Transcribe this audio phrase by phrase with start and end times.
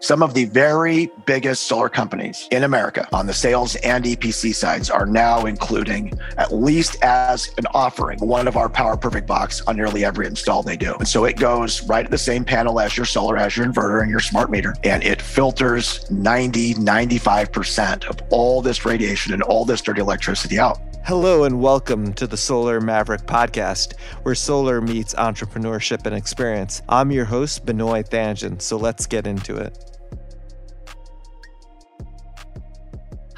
[0.00, 4.90] Some of the very biggest solar companies in America on the sales and EPC sides
[4.90, 9.76] are now including, at least as an offering, one of our Power Perfect box on
[9.76, 10.94] nearly every install they do.
[10.94, 14.00] And so it goes right at the same panel as your solar, as your inverter
[14.00, 14.72] and your smart meter.
[14.84, 20.78] And it filters 90, 95% of all this radiation and all this dirty electricity out.
[21.06, 26.82] Hello and welcome to the Solar Maverick podcast, where solar meets entrepreneurship and experience.
[26.88, 29.87] I'm your host, Benoit Thanjan, so let's get into it.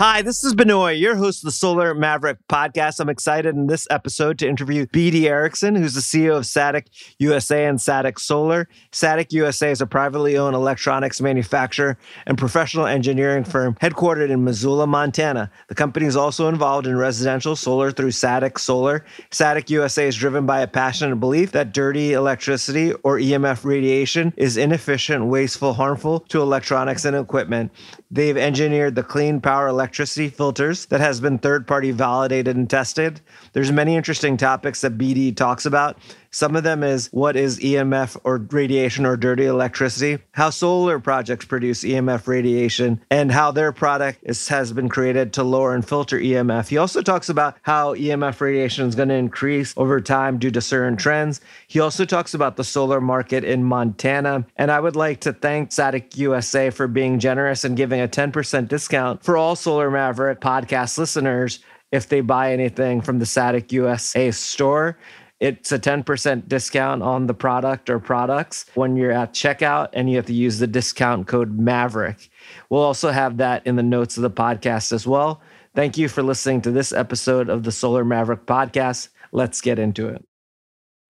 [0.00, 3.00] Hi, this is Benoit, your host of the Solar Maverick podcast.
[3.00, 6.86] I'm excited in this episode to interview BD Erickson, who's the CEO of Satic
[7.18, 8.66] USA and Satic Solar.
[8.92, 14.86] Satic USA is a privately owned electronics manufacturer and professional engineering firm headquartered in Missoula,
[14.86, 15.50] Montana.
[15.68, 19.04] The company is also involved in residential solar through Satic Solar.
[19.30, 24.56] Satic USA is driven by a passionate belief that dirty electricity or EMF radiation is
[24.56, 27.70] inefficient, wasteful, harmful to electronics and equipment.
[28.10, 33.20] They've engineered the clean power electricity filters that has been third party validated and tested.
[33.54, 35.98] There's many interesting topics that BD talks about.
[36.32, 41.44] Some of them is what is EMF or radiation or dirty electricity, how solar projects
[41.44, 46.18] produce EMF radiation, and how their product is, has been created to lower and filter
[46.18, 46.68] EMF.
[46.68, 50.60] He also talks about how EMF radiation is going to increase over time due to
[50.60, 51.40] certain trends.
[51.66, 54.46] He also talks about the solar market in Montana.
[54.56, 58.68] And I would like to thank Satic USA for being generous and giving a 10%
[58.68, 61.58] discount for all Solar Maverick podcast listeners
[61.90, 64.96] if they buy anything from the Satic USA store.
[65.40, 70.16] It's a 10% discount on the product or products when you're at checkout, and you
[70.16, 72.28] have to use the discount code Maverick.
[72.68, 75.40] We'll also have that in the notes of the podcast as well.
[75.74, 79.08] Thank you for listening to this episode of the Solar Maverick podcast.
[79.32, 80.22] Let's get into it.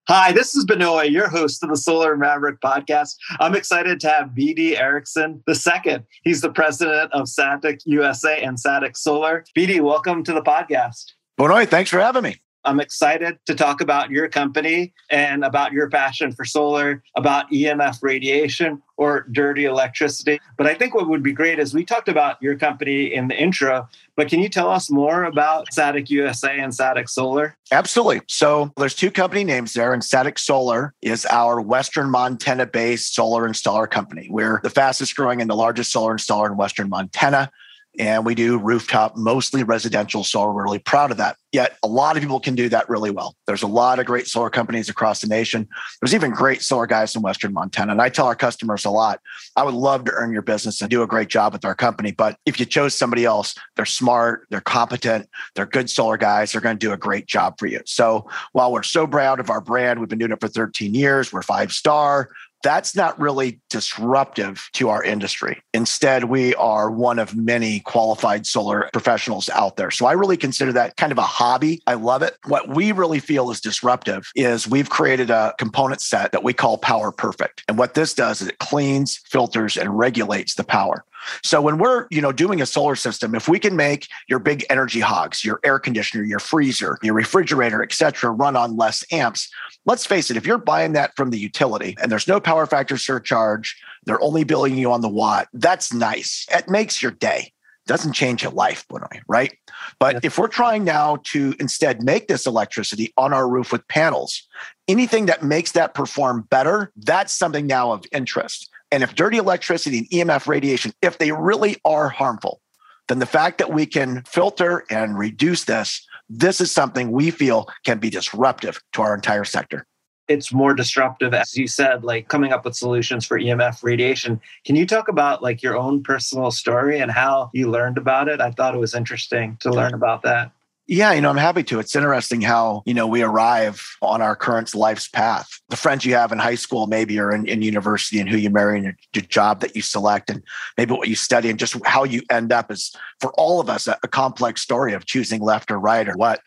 [0.06, 3.16] Hi, this is Benoit, your host of the Solar Maverick podcast.
[3.40, 6.04] I'm excited to have BD Erickson the second.
[6.22, 9.44] He's the president of Satic USA and Satic Solar.
[9.58, 11.14] BD, welcome to the podcast.
[11.36, 12.36] Benoit, thanks for having me.
[12.64, 17.98] I'm excited to talk about your company and about your passion for solar, about EMF
[18.02, 20.38] radiation or dirty electricity.
[20.58, 23.40] But I think what would be great is we talked about your company in the
[23.40, 27.56] intro, but can you tell us more about Satic USA and Satic Solar?
[27.72, 28.20] Absolutely.
[28.28, 33.48] So there's two company names there, and Satic Solar is our Western Montana based solar
[33.48, 34.28] installer company.
[34.30, 37.50] We're the fastest growing and the largest solar installer in Western Montana
[37.98, 40.52] and we do rooftop, mostly residential solar.
[40.52, 41.36] We're really proud of that.
[41.52, 43.34] Yet a lot of people can do that really well.
[43.46, 45.68] There's a lot of great solar companies across the nation.
[46.00, 47.90] There's even great solar guys in Western Montana.
[47.90, 49.20] And I tell our customers a lot,
[49.56, 52.12] I would love to earn your business and do a great job with our company.
[52.12, 56.60] But if you chose somebody else, they're smart, they're competent, they're good solar guys, they're
[56.60, 57.80] going to do a great job for you.
[57.84, 61.32] So while we're so proud of our brand, we've been doing it for 13 years,
[61.32, 62.30] we're five star,
[62.62, 65.62] that's not really disruptive to our industry.
[65.72, 69.90] Instead, we are one of many qualified solar professionals out there.
[69.90, 71.82] So I really consider that kind of a hobby.
[71.86, 72.36] I love it.
[72.46, 76.78] What we really feel is disruptive is we've created a component set that we call
[76.78, 77.64] Power Perfect.
[77.68, 81.04] And what this does is it cleans, filters, and regulates the power.
[81.42, 84.64] So when we're, you know, doing a solar system, if we can make your big
[84.70, 89.50] energy hogs, your air conditioner, your freezer, your refrigerator, et cetera, run on less amps,
[89.86, 92.96] let's face it, if you're buying that from the utility and there's no power factor
[92.96, 96.46] surcharge, they're only billing you on the watt, that's nice.
[96.50, 97.52] It makes your day.
[97.86, 98.86] Doesn't change your life,
[99.26, 99.52] right?
[99.98, 100.20] But yeah.
[100.22, 104.46] if we're trying now to instead make this electricity on our roof with panels,
[104.86, 108.70] anything that makes that perform better, that's something now of interest.
[108.92, 112.60] And if dirty electricity and EMF radiation, if they really are harmful,
[113.08, 117.68] then the fact that we can filter and reduce this, this is something we feel
[117.84, 119.86] can be disruptive to our entire sector.
[120.28, 124.40] It's more disruptive, as you said, like coming up with solutions for EMF radiation.
[124.64, 128.40] Can you talk about like your own personal story and how you learned about it?
[128.40, 130.52] I thought it was interesting to learn about that.
[130.90, 131.78] Yeah, you know, I'm happy to.
[131.78, 135.48] It's interesting how, you know, we arrive on our current life's path.
[135.68, 138.50] The friends you have in high school, maybe, or in, in university, and who you
[138.50, 140.42] marry and your, your, job that you select, and
[140.76, 143.86] maybe what you study, and just how you end up is for all of us
[143.86, 146.40] a, a complex story of choosing left or right or what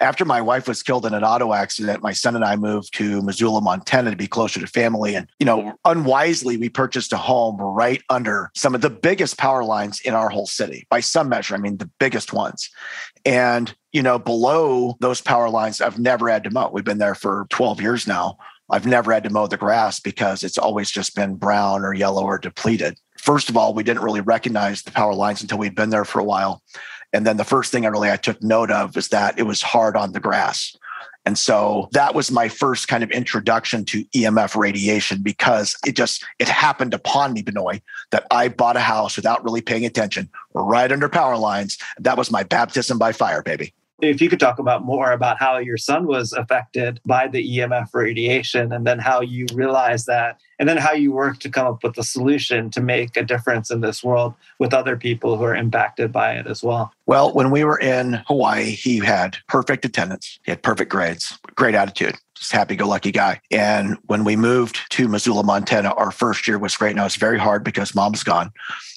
[0.00, 3.20] after my wife was killed in an auto accident, my son and I moved to
[3.20, 5.14] Missoula, Montana to be closer to family.
[5.14, 9.62] And, you know, unwisely, we purchased a home right under some of the biggest power
[9.62, 11.54] lines in our whole city by some measure.
[11.54, 12.70] I mean, the biggest ones.
[13.26, 16.70] And, you know, below those power lines, I've never had to mow.
[16.72, 18.38] We've been there for 12 years now.
[18.70, 22.24] I've never had to mow the grass because it's always just been brown or yellow
[22.24, 22.98] or depleted.
[23.18, 26.20] First of all, we didn't really recognize the power lines until we'd been there for
[26.20, 26.62] a while.
[27.12, 29.60] And then the first thing I really I took note of is that it was
[29.60, 30.76] hard on the grass.
[31.26, 36.24] And so that was my first kind of introduction to EMF radiation because it just
[36.38, 40.90] it happened upon me, Benoit, that I bought a house without really paying attention, right
[40.90, 41.76] under power lines.
[41.98, 45.58] That was my baptism by fire, baby if you could talk about more about how
[45.58, 50.68] your son was affected by the EMF radiation and then how you realized that and
[50.68, 53.80] then how you work to come up with a solution to make a difference in
[53.80, 56.92] this world with other people who are impacted by it as well.
[57.06, 60.38] Well, when we were in Hawaii, he had perfect attendance.
[60.44, 63.38] He had perfect grades, great attitude just happy go lucky guy.
[63.50, 66.96] And when we moved to Missoula, Montana, our first year was great.
[66.96, 68.50] Now it's very hard because mom's gone.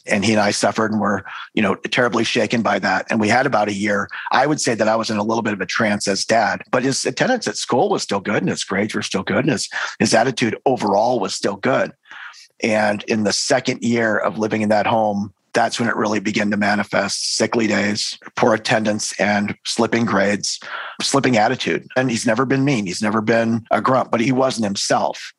[0.05, 3.05] And he and I suffered and were, you know, terribly shaken by that.
[3.09, 4.09] And we had about a year.
[4.31, 6.61] I would say that I was in a little bit of a trance as dad,
[6.71, 9.51] but his attendance at school was still good and his grades were still good and
[9.51, 9.69] his,
[9.99, 11.91] his attitude overall was still good.
[12.61, 16.49] And in the second year of living in that home, that's when it really began
[16.51, 20.59] to manifest sickly days, poor attendance, and slipping grades,
[21.01, 21.87] slipping attitude.
[21.95, 22.85] And he's never been mean.
[22.85, 25.33] He's never been a grump, but he wasn't himself.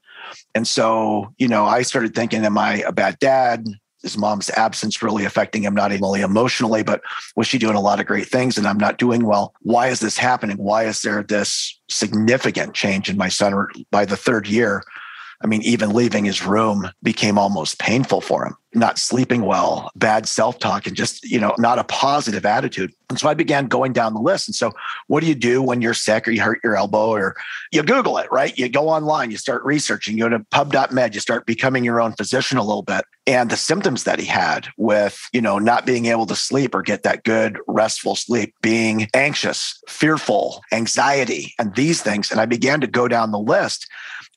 [0.54, 3.66] And so, you know, I started thinking, am I a bad dad?
[4.04, 7.00] Is mom's absence really affecting him, not only emotionally, but
[7.36, 9.54] was she doing a lot of great things and I'm not doing well?
[9.62, 10.58] Why is this happening?
[10.58, 14.82] Why is there this significant change in my son by the third year?
[15.44, 20.26] I mean, even leaving his room became almost painful for him not sleeping well, bad
[20.26, 22.92] self talk, and just, you know, not a positive attitude.
[23.10, 24.48] And so I began going down the list.
[24.48, 24.72] And so,
[25.06, 27.36] what do you do when you're sick or you hurt your elbow or
[27.70, 28.56] you Google it, right?
[28.58, 32.12] You go online, you start researching, you go to PubMed, you start becoming your own
[32.12, 33.04] physician a little bit.
[33.26, 36.82] And the symptoms that he had with, you know, not being able to sleep or
[36.82, 42.30] get that good restful sleep, being anxious, fearful, anxiety, and these things.
[42.30, 43.88] And I began to go down the list.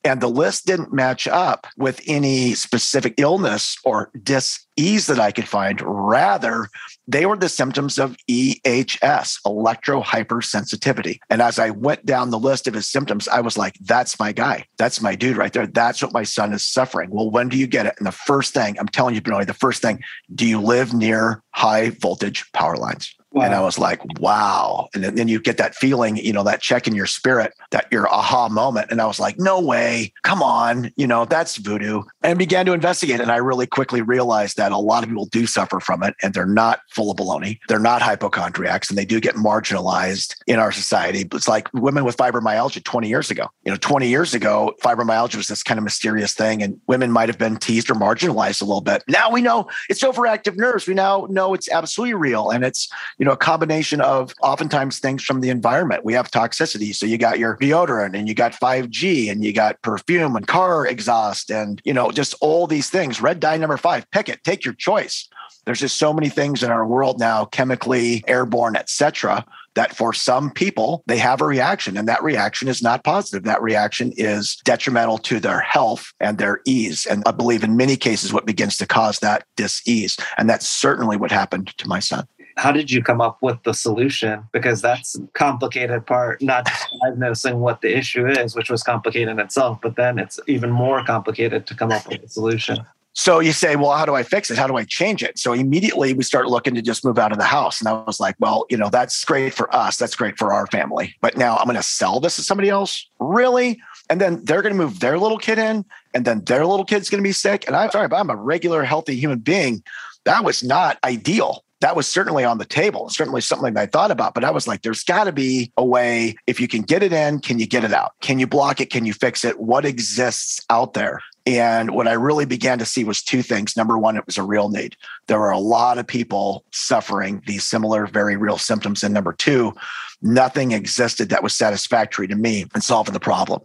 [0.08, 5.46] And the list didn't match up with any specific illness or dis-ease that I could
[5.46, 5.82] find.
[5.84, 6.70] Rather,
[7.06, 11.18] they were the symptoms of EHS, electrohypersensitivity.
[11.28, 14.32] And as I went down the list of his symptoms, I was like, that's my
[14.32, 14.64] guy.
[14.78, 15.66] That's my dude right there.
[15.66, 17.10] That's what my son is suffering.
[17.10, 17.94] Well, when do you get it?
[17.98, 20.02] And the first thing, I'm telling you, Benoit, the first thing,
[20.34, 23.14] do you live near high voltage power lines?
[23.38, 23.44] Wow.
[23.44, 24.88] And I was like, wow.
[24.94, 28.08] And then you get that feeling, you know, that check in your spirit, that your
[28.08, 28.90] aha moment.
[28.90, 32.02] And I was like, no way, come on, you know, that's voodoo.
[32.22, 33.20] And began to investigate.
[33.20, 36.34] And I really quickly realized that a lot of people do suffer from it and
[36.34, 37.58] they're not full of baloney.
[37.68, 41.28] They're not hypochondriacs and they do get marginalized in our society.
[41.32, 43.48] It's like women with fibromyalgia 20 years ago.
[43.64, 47.28] You know, 20 years ago, fibromyalgia was this kind of mysterious thing and women might
[47.28, 49.04] have been teased or marginalized a little bit.
[49.08, 50.86] Now we know it's overactive nerves.
[50.86, 52.88] We now know it's absolutely real and it's,
[53.18, 56.04] you know, a combination of oftentimes things from the environment.
[56.04, 56.94] We have toxicity.
[56.94, 60.86] So you got your deodorant and you got 5G and you got perfume and car
[60.86, 63.20] exhaust and, you know, just all these things.
[63.20, 65.28] Red dye number five, pick it, take your choice.
[65.64, 69.44] There's just so many things in our world now, chemically, airborne, etc.,
[69.74, 73.62] that for some people they have a reaction and that reaction is not positive that
[73.62, 78.32] reaction is detrimental to their health and their ease and i believe in many cases
[78.32, 82.26] what begins to cause that dis-ease and that's certainly what happened to my son
[82.58, 84.42] how did you come up with the solution?
[84.52, 89.38] Because that's complicated part, not just diagnosing what the issue is, which was complicated in
[89.38, 92.78] itself, but then it's even more complicated to come up with a solution.
[93.12, 94.58] So you say, well, how do I fix it?
[94.58, 95.38] How do I change it?
[95.38, 97.80] So immediately we start looking to just move out of the house.
[97.80, 99.96] And I was like, well, you know, that's great for us.
[99.96, 101.14] That's great for our family.
[101.20, 103.08] But now I'm going to sell this to somebody else?
[103.18, 103.80] Really?
[104.10, 105.84] And then they're going to move their little kid in,
[106.14, 107.66] and then their little kid's going to be sick.
[107.66, 109.82] And I'm sorry, but I'm a regular, healthy human being.
[110.24, 114.34] That was not ideal that was certainly on the table, certainly something I thought about.
[114.34, 116.34] But I was like, there's got to be a way.
[116.46, 118.12] If you can get it in, can you get it out?
[118.20, 118.90] Can you block it?
[118.90, 119.60] Can you fix it?
[119.60, 121.20] What exists out there?
[121.46, 123.76] And what I really began to see was two things.
[123.76, 124.96] Number one, it was a real need.
[125.28, 129.02] There were a lot of people suffering these similar, very real symptoms.
[129.02, 129.72] And number two,
[130.20, 133.60] nothing existed that was satisfactory to me in solving the problem.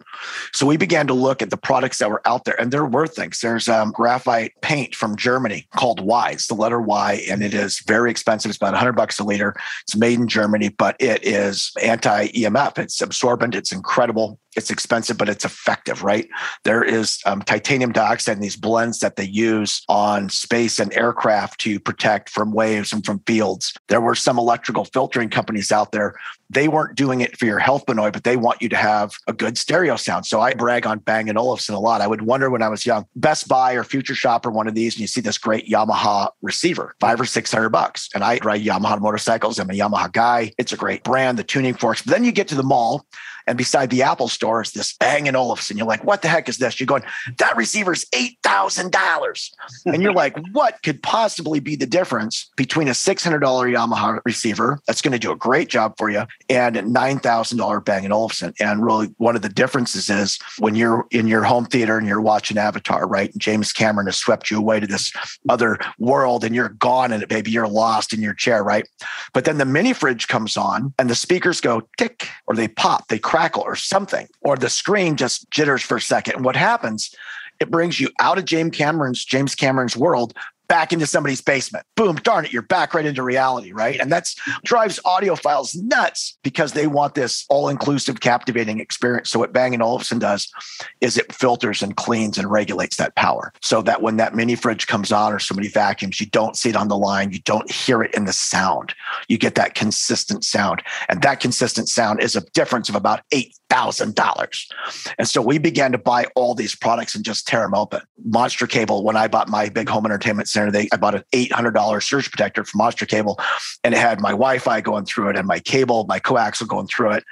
[0.53, 3.07] So we began to look at the products that were out there, and there were
[3.07, 3.39] things.
[3.39, 6.31] There's um, graphite paint from Germany called Y.
[6.31, 8.49] It's the letter Y, and it is very expensive.
[8.49, 9.55] It's about 100 bucks a liter.
[9.83, 12.77] It's made in Germany, but it is anti EMF.
[12.77, 13.55] It's absorbent.
[13.55, 14.39] It's incredible.
[14.55, 16.29] It's expensive, but it's effective, right?
[16.63, 21.59] There is um, titanium dioxide and these blends that they use on space and aircraft
[21.61, 23.73] to protect from waves and from fields.
[23.87, 26.15] There were some electrical filtering companies out there
[26.53, 29.33] they weren't doing it for your health, Benoit, but they want you to have a
[29.33, 30.25] good stereo sound.
[30.25, 32.01] So I brag on Bang and Olufsen a lot.
[32.01, 34.75] I would wonder when I was young, Best Buy or Future Shop or one of
[34.75, 38.09] these, and you see this great Yamaha receiver, five or six hundred bucks.
[38.13, 39.59] And I ride Yamaha motorcycles.
[39.59, 40.53] I'm a Yamaha guy.
[40.57, 42.01] It's a great brand, the tuning forks.
[42.01, 43.05] But then you get to the mall
[43.47, 45.77] And beside the Apple store is this Bang & Olufsen.
[45.77, 46.79] You're like, what the heck is this?
[46.79, 47.03] You're going,
[47.37, 49.51] that receiver's $8,000.
[49.85, 55.01] and you're like, what could possibly be the difference between a $600 Yamaha receiver that's
[55.01, 58.53] going to do a great job for you and a $9,000 Bang & Olufsen?
[58.59, 62.21] And really one of the differences is when you're in your home theater and you're
[62.21, 63.31] watching Avatar, right?
[63.31, 65.11] And James Cameron has swept you away to this
[65.49, 68.87] other world and you're gone and baby, you're lost in your chair, right?
[69.33, 73.07] But then the mini fridge comes on and the speakers go tick or they pop,
[73.07, 76.35] they crackle or something, or the screen just jitters for a second.
[76.35, 77.15] And what happens?
[77.59, 80.35] It brings you out of James Cameron's James Cameron's world
[80.73, 81.85] back into somebody's basement.
[81.95, 83.99] Boom, darn it, you're back right into reality, right?
[83.99, 89.29] And that's drives audiophiles nuts because they want this all-inclusive, captivating experience.
[89.29, 90.51] So what Bang & Olufsen does
[90.99, 94.87] is it filters and cleans and regulates that power so that when that mini fridge
[94.87, 98.01] comes on or somebody vacuums, you don't see it on the line, you don't hear
[98.01, 98.95] it in the sound.
[99.27, 100.81] You get that consistent sound.
[101.07, 104.69] And that consistent sound is a difference of about eight thousand dollars.
[105.17, 108.01] And so we began to buy all these products and just tear them open.
[108.23, 111.51] Monster Cable, when I bought my big home entertainment center, they I bought an eight
[111.51, 113.39] hundred dollar surge protector from Monster Cable,
[113.83, 117.13] and it had my Wi-Fi going through it and my cable, my coaxial going through
[117.13, 117.23] it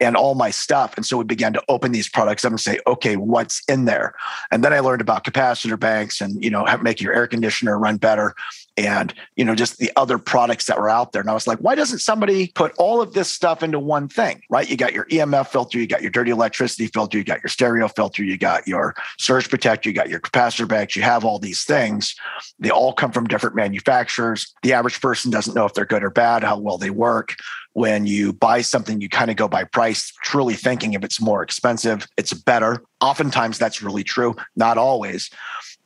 [0.00, 0.94] and all my stuff.
[0.96, 4.14] And so we began to open these products up and say, okay, what's in there?
[4.50, 7.96] And then I learned about capacitor banks and, you know, make your air conditioner run
[7.96, 8.34] better
[8.76, 11.20] and, you know, just the other products that were out there.
[11.20, 14.42] And I was like, why doesn't somebody put all of this stuff into one thing,
[14.50, 14.68] right?
[14.68, 17.86] You got your EMF filter, you got your dirty electricity filter, you got your stereo
[17.86, 21.62] filter, you got your surge protector, you got your capacitor banks, you have all these
[21.62, 22.16] things.
[22.58, 24.52] They all come from different manufacturers.
[24.62, 27.36] The average person doesn't know if they're good or bad, how well they work
[27.74, 31.42] when you buy something, you kind of go by price, truly thinking if it's more
[31.42, 32.82] expensive, it's better.
[33.00, 35.30] Oftentimes that's really true, not always.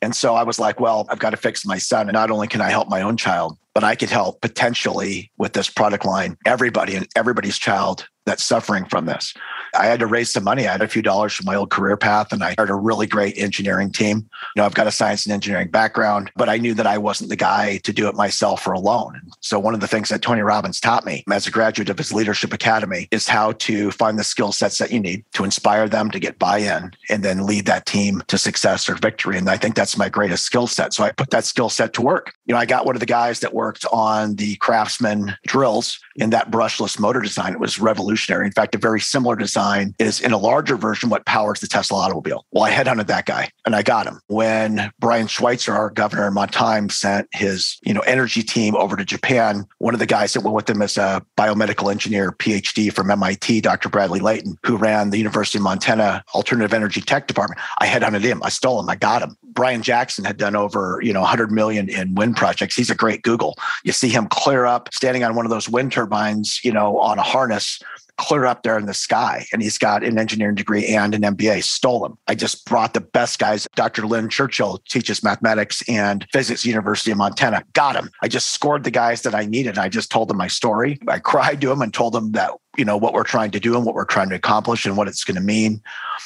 [0.01, 2.07] And so I was like, well, I've got to fix my son.
[2.07, 5.53] And not only can I help my own child, but I could help potentially with
[5.53, 9.33] this product line everybody and everybody's child that's suffering from this.
[9.75, 10.67] I had to raise some money.
[10.67, 13.07] I had a few dollars from my old career path and I hired a really
[13.07, 14.17] great engineering team.
[14.17, 17.29] You know, I've got a science and engineering background, but I knew that I wasn't
[17.29, 19.21] the guy to do it myself or alone.
[19.39, 22.13] So one of the things that Tony Robbins taught me as a graduate of his
[22.13, 26.11] leadership academy is how to find the skill sets that you need to inspire them
[26.11, 29.37] to get buy-in and then lead that team to success or victory.
[29.37, 30.93] And I think that's my greatest skill set.
[30.93, 32.33] So I put that skill set to work.
[32.45, 36.29] You know, I got one of the guys that worked on the Craftsman drills in
[36.31, 37.53] that brushless motor design.
[37.53, 38.45] It was revolutionary.
[38.45, 41.99] In fact, a very similar design is in a larger version what powers the Tesla
[41.99, 42.45] automobile.
[42.51, 44.19] Well, I headhunted that guy and I got him.
[44.27, 49.05] When Brian Schweitzer, our governor in Montana, sent his you know energy team over to
[49.05, 53.09] Japan, one of the guys that went with him is a biomedical engineer, PhD from
[53.09, 53.89] MIT, Dr.
[53.89, 57.59] Bradley Layton, who ran the University of Montana Alternative Energy Tech Department.
[57.79, 58.41] I headhunted him.
[58.43, 58.89] I stole him.
[58.89, 59.37] I got him.
[59.53, 62.75] Brian Jackson had done over, you know, 100 million in wind projects.
[62.75, 63.55] He's a great Google.
[63.83, 67.17] You see him clear up standing on one of those wind turbines, you know, on
[67.19, 67.79] a harness
[68.19, 69.45] clear up there in the sky.
[69.51, 71.63] And he's got an engineering degree and an MBA.
[71.63, 72.17] Stole him.
[72.27, 73.67] I just brought the best guys.
[73.75, 74.05] Dr.
[74.05, 77.63] Lynn Churchill teaches mathematics and physics, University of Montana.
[77.73, 78.11] Got him.
[78.21, 79.77] I just scored the guys that I needed.
[79.77, 80.99] I just told them my story.
[81.07, 83.75] I cried to them and told them that, you know, what we're trying to do
[83.75, 85.81] and what we're trying to accomplish and what it's going to mean.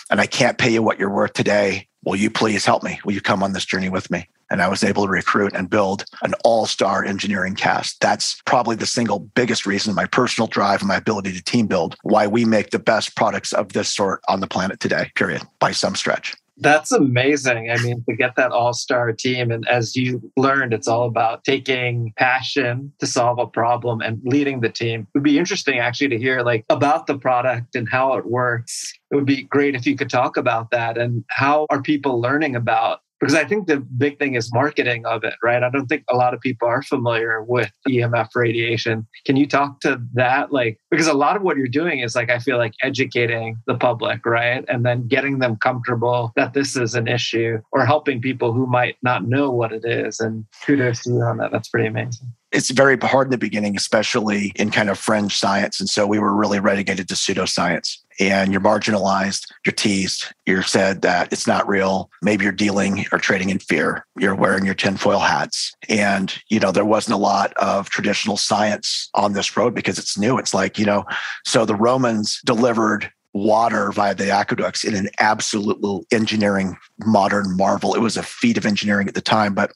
[0.10, 1.88] And I can't pay you what you're worth today.
[2.04, 3.00] Will you please help me?
[3.06, 4.28] Will you come on this journey with me?
[4.50, 8.00] And I was able to recruit and build an all star engineering cast.
[8.02, 11.96] That's probably the single biggest reason my personal drive and my ability to team build
[12.04, 15.72] why we make the best products of this sort on the planet today, period, by
[15.72, 16.36] some stretch.
[16.58, 17.72] That's amazing.
[17.72, 19.52] I mean, to get that all star team.
[19.52, 24.62] And as you learned, it's all about taking passion to solve a problem and leading
[24.62, 25.02] the team.
[25.02, 28.94] It would be interesting actually to hear like about the product and how it works.
[29.12, 32.56] It would be great if you could talk about that and how are people learning
[32.56, 35.64] about because I think the big thing is marketing of it, right?
[35.64, 39.08] I don't think a lot of people are familiar with EMF radiation.
[39.24, 40.52] Can you talk to that?
[40.52, 43.76] Like, because a lot of what you're doing is like, I feel like educating the
[43.76, 44.66] public, right?
[44.68, 48.98] And then getting them comfortable that this is an issue or helping people who might
[49.04, 50.20] not know what it is.
[50.20, 51.54] And kudos to you on that.
[51.54, 55.80] That's pretty amazing it's very hard in the beginning, especially in kind of fringe science.
[55.80, 57.98] And so we were really relegated to pseudoscience.
[58.20, 62.10] And you're marginalized, you're teased, you're said that it's not real.
[62.22, 64.06] Maybe you're dealing or trading in fear.
[64.18, 65.76] You're wearing your tinfoil hats.
[65.90, 70.18] And, you know, there wasn't a lot of traditional science on this road because it's
[70.18, 70.38] new.
[70.38, 71.06] It's like, you know,
[71.46, 77.96] so the Romans delivered water via the aqueducts in an absolute engineering modern marvel.
[77.96, 79.72] It was a feat of engineering at the time, but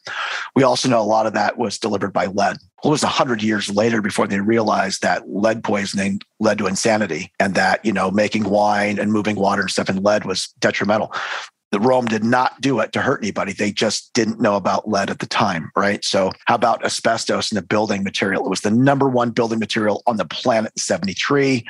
[0.56, 2.58] we also know a lot of that was delivered by lead.
[2.84, 7.56] It was 100 years later before they realized that lead poisoning led to insanity and
[7.56, 11.12] that, you know, making wine and moving water and stuff in lead was detrimental.
[11.72, 13.52] The Rome did not do it to hurt anybody.
[13.52, 16.04] They just didn't know about lead at the time, right?
[16.06, 18.46] So, how about asbestos in the building material?
[18.46, 21.66] It was the number one building material on the planet in 73.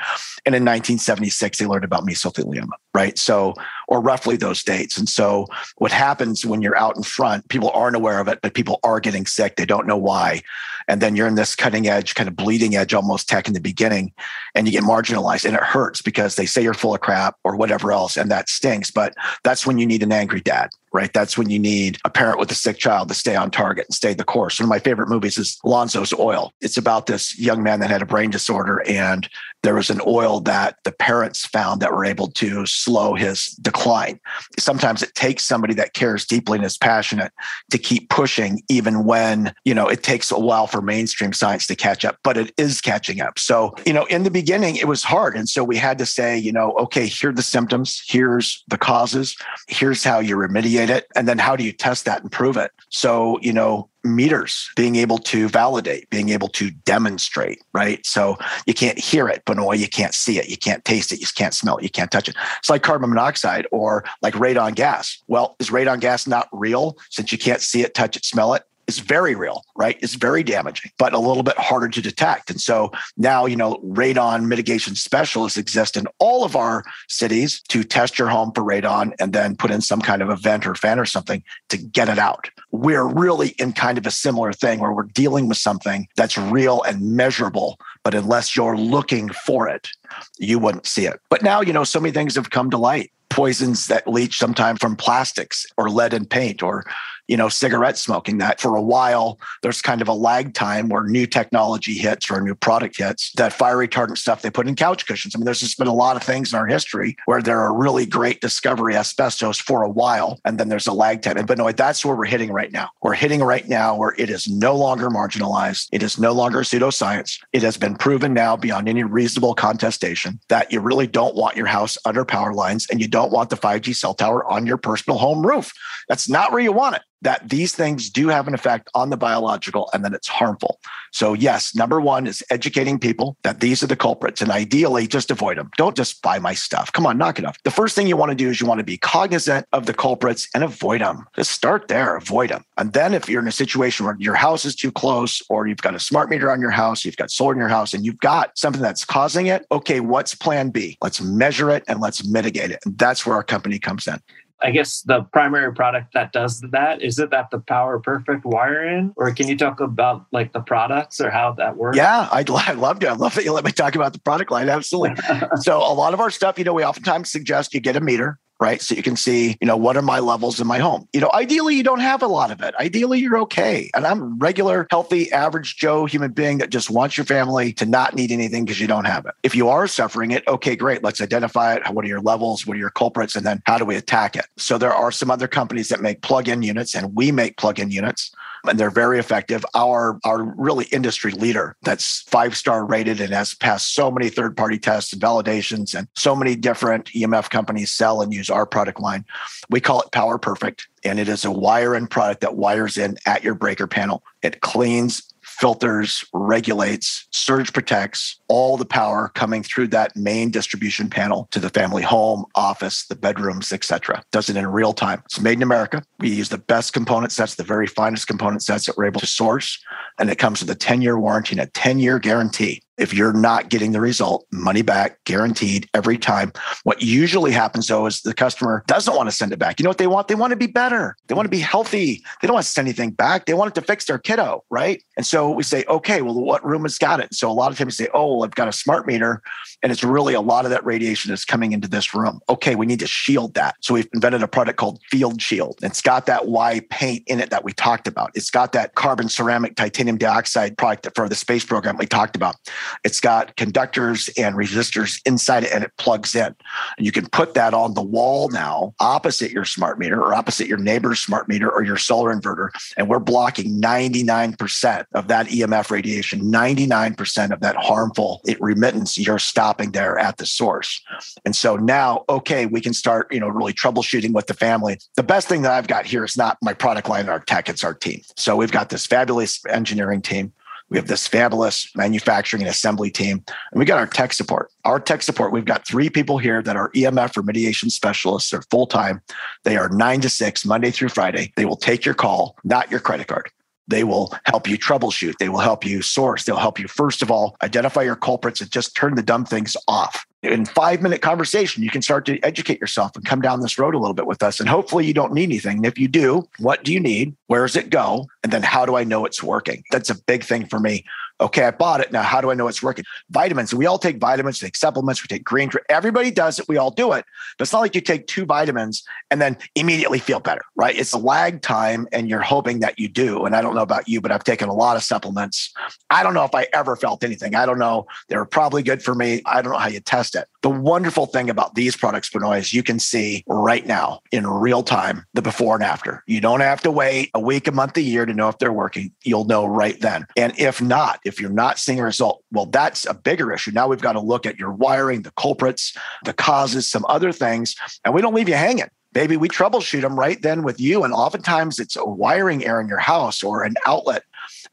[0.46, 3.18] And in 1976, they learned about mesothelioma, right?
[3.18, 3.56] So,
[3.88, 4.98] or roughly those dates.
[4.98, 8.54] And so, what happens when you're out in front, people aren't aware of it, but
[8.54, 9.56] people are getting sick.
[9.56, 10.42] They don't know why.
[10.88, 13.60] And then you're in this cutting edge, kind of bleeding edge almost tech in the
[13.60, 14.14] beginning,
[14.56, 17.56] and you get marginalized and it hurts because they say you're full of crap or
[17.56, 18.16] whatever else.
[18.16, 18.92] And that stinks.
[18.92, 19.14] But
[19.44, 21.14] that's when you need an angry dad, right?
[21.14, 23.94] That's when you need a parent with a sick child to stay on target and
[23.94, 24.60] stay the course.
[24.60, 26.52] One of my favorite movies is Lorenzo's Oil.
[26.60, 29.30] It's about this young man that had a brain disorder, and
[29.62, 34.20] there was an oil that the parents found that were able to slow his decline.
[34.58, 37.32] Sometimes it takes somebody that cares deeply and is passionate
[37.70, 41.76] to keep pushing, even when, you know, it takes a while for mainstream science to
[41.76, 43.38] catch up, but it is catching up.
[43.38, 45.36] So, you know, in the beginning, it was hard.
[45.36, 48.78] And so we had to say, you know, okay, here are the symptoms, here's the
[48.78, 49.36] causes,
[49.68, 52.72] here's how you remediate it, and then how do you test that and prove it?
[52.90, 58.06] So, you know, meters, being able to validate, being able to demonstrate, right?
[58.06, 61.28] So you can't hear it, Benoit, you can't see it, you can't taste it, you
[61.36, 62.36] can't smell it, you can't touch it.
[62.60, 65.22] It's like carbon monoxide or like radon gas.
[65.28, 68.64] Well, is radon gas not real since you can't see it, touch it, smell it?
[68.88, 69.98] Is very real, right?
[70.02, 72.50] It's very damaging, but a little bit harder to detect.
[72.50, 77.84] And so now, you know, radon mitigation specialists exist in all of our cities to
[77.84, 80.76] test your home for radon and then put in some kind of a vent or
[80.76, 82.50] fan or something to get it out.
[82.72, 86.82] We're really in kind of a similar thing where we're dealing with something that's real
[86.84, 89.90] and measurable, but unless you're looking for it,
[90.38, 91.20] you wouldn't see it.
[91.30, 94.80] But now, you know, so many things have come to light poisons that leach sometimes
[94.80, 96.86] from plastics or lead in paint or
[97.28, 101.04] you know, cigarette smoking that for a while, there's kind of a lag time where
[101.04, 103.32] new technology hits or a new product hits.
[103.34, 105.36] That fire retardant stuff they put in couch cushions.
[105.36, 107.76] I mean, there's just been a lot of things in our history where there are
[107.76, 111.46] really great discovery asbestos for a while, and then there's a lag time.
[111.46, 112.90] But no, that's where we're hitting right now.
[113.02, 115.90] We're hitting right now where it is no longer marginalized.
[115.92, 117.40] It is no longer pseudoscience.
[117.54, 121.66] It has been proven now beyond any reasonable contestation that you really don't want your
[121.66, 125.20] house under power lines and you don't want the 5G cell tower on your personal
[125.20, 125.72] home roof.
[126.08, 129.18] That's not where you want it that these things do have an effect on the
[129.18, 130.80] biological and that it's harmful.
[131.12, 135.32] So, yes, number one is educating people that these are the culprits and ideally just
[135.32, 135.70] avoid them.
[135.78, 136.92] Don't just buy my stuff.
[136.94, 137.58] Come on, knock it off.
[137.64, 139.94] The first thing you want to do is you want to be cognizant of the
[139.94, 141.26] culprits and avoid them.
[141.36, 142.64] Just start there, avoid them.
[142.78, 145.78] And then if you're in a situation where your house is too close or you've
[145.82, 148.20] got a smart meter on your house, you've got solar in your house, and you've
[148.20, 150.98] got something that's causing it, okay, what's plan B?
[151.02, 152.80] Let's measure it and let's mitigate it.
[152.86, 154.20] And that's where our company comes in.
[154.62, 158.84] I guess the primary product that does that is it that the Power Perfect wire
[158.88, 161.98] in, or can you talk about like the products or how that works?
[161.98, 163.10] Yeah, I'd, I'd love to.
[163.10, 164.70] I love that you let me talk about the product line.
[164.70, 165.16] Absolutely.
[165.62, 168.40] so a lot of our stuff, you know, we oftentimes suggest you get a meter
[168.60, 168.82] right?
[168.82, 171.08] So you can see, you know, what are my levels in my home?
[171.14, 172.74] You know, ideally, you don't have a lot of it.
[172.76, 173.90] Ideally, you're okay.
[173.96, 178.16] And I'm regular, healthy, average Joe human being that just wants your family to not
[178.16, 179.34] need anything because you don't have it.
[179.44, 181.04] If you are suffering it, okay, great.
[181.04, 181.88] Let's identify it.
[181.90, 182.66] What are your levels?
[182.66, 183.36] What are your culprits?
[183.36, 184.46] And then how do we attack it?
[184.58, 188.32] So there are some other companies that make plug-in units and we make plug-in units
[188.66, 189.66] and they're very effective.
[189.76, 194.56] Our our really industry leader that's five star rated and has passed so many third
[194.58, 199.00] party tests and validations, and so many different EMF companies sell and use our product
[199.00, 199.26] line.
[199.70, 203.18] We call it Power Perfect, and it is a wire in product that wires in
[203.26, 204.24] at your breaker panel.
[204.42, 205.27] It cleans
[205.58, 211.70] filters, regulates, surge protects all the power coming through that main distribution panel to the
[211.70, 214.24] family home, office, the bedrooms, etc.
[214.32, 215.22] Does it in real time.
[215.26, 216.04] It's made in America.
[216.20, 219.28] We use the best component sets, the very finest component sets that we're able to
[219.28, 219.84] source,
[220.20, 223.92] and it comes with a 10-year warranty and a 10-year guarantee if you're not getting
[223.92, 226.52] the result, money back, guaranteed every time.
[226.84, 229.80] What usually happens though is the customer doesn't want to send it back.
[229.80, 230.28] You know what they want?
[230.28, 231.16] They want to be better.
[231.28, 232.24] They want to be healthy.
[232.42, 233.46] They don't want to send anything back.
[233.46, 235.02] They want it to fix their kiddo, right?
[235.16, 237.34] And so we say, okay, well, what room has got it?
[237.34, 239.42] So a lot of times we say, oh, well, I've got a smart meter,
[239.84, 242.40] and it's really a lot of that radiation is coming into this room.
[242.50, 243.76] Okay, we need to shield that.
[243.82, 245.78] So we've invented a product called Field Shield.
[245.84, 248.32] It's got that Y paint in it that we talked about.
[248.34, 252.56] It's got that carbon ceramic titanium dioxide product for the space program we talked about.
[253.04, 256.56] It's got conductors and resistors inside it and it plugs in.
[256.98, 260.68] And you can put that on the wall now opposite your smart meter or opposite
[260.68, 262.70] your neighbor's smart meter or your solar inverter.
[262.98, 269.18] And we're blocking 99% of that EMF radiation, 99% of that harmful remittance.
[269.18, 271.02] You're stopping there at the source.
[271.46, 275.00] And so now, okay, we can start, you know, really troubleshooting with the family.
[275.16, 277.84] The best thing that I've got here is not my product line, our tech, it's
[277.84, 278.22] our team.
[278.36, 280.54] So we've got this fabulous engineering team
[280.90, 284.72] We have this fabulous manufacturing and assembly team, and we got our tech support.
[284.86, 288.52] Our tech support, we've got three people here that are EMF remediation specialists.
[288.52, 289.22] They're full time.
[289.64, 291.52] They are nine to six, Monday through Friday.
[291.58, 293.50] They will take your call, not your credit card.
[293.88, 295.38] They will help you troubleshoot.
[295.40, 296.44] They will help you source.
[296.44, 299.78] They'll help you, first of all, identify your culprits and just turn the dumb things
[299.88, 300.26] off.
[300.44, 303.96] In five minute conversation, you can start to educate yourself and come down this road
[303.96, 304.60] a little bit with us.
[304.60, 305.78] And hopefully you don't need anything.
[305.78, 307.36] And if you do, what do you need?
[307.48, 308.28] Where does it go?
[308.44, 309.84] And then how do I know it's working?
[309.92, 311.06] That's a big thing for me.
[311.40, 312.12] Okay, I bought it.
[312.12, 313.06] Now, how do I know it's working?
[313.30, 313.74] Vitamins.
[313.74, 315.70] We all take vitamins, take supplements, we take green.
[315.88, 316.68] Everybody does it.
[316.68, 317.26] We all do it.
[317.58, 320.98] But it's not like you take two vitamins and then immediately feel better, right?
[320.98, 323.46] It's a lag time and you're hoping that you do.
[323.46, 325.72] And I don't know about you, but I've taken a lot of supplements.
[326.10, 327.54] I don't know if I ever felt anything.
[327.54, 328.08] I don't know.
[328.30, 329.44] They were probably good for me.
[329.46, 330.48] I don't know how you test it.
[330.68, 334.84] The wonderful thing about these products, Benoit, is you can see right now in real
[334.84, 336.26] time the before and after.
[336.28, 338.74] You don't have to wait a week, a month, a year to know if they're
[338.74, 339.14] working.
[339.24, 340.28] You'll know right then.
[340.36, 343.72] And if not, if you're not seeing a result, well, that's a bigger issue.
[343.72, 347.74] Now we've got to look at your wiring, the culprits, the causes, some other things,
[348.04, 348.90] and we don't leave you hanging.
[349.14, 351.06] Maybe we troubleshoot them right then with you.
[351.06, 354.24] And oftentimes it's a wiring error in your house or an outlet.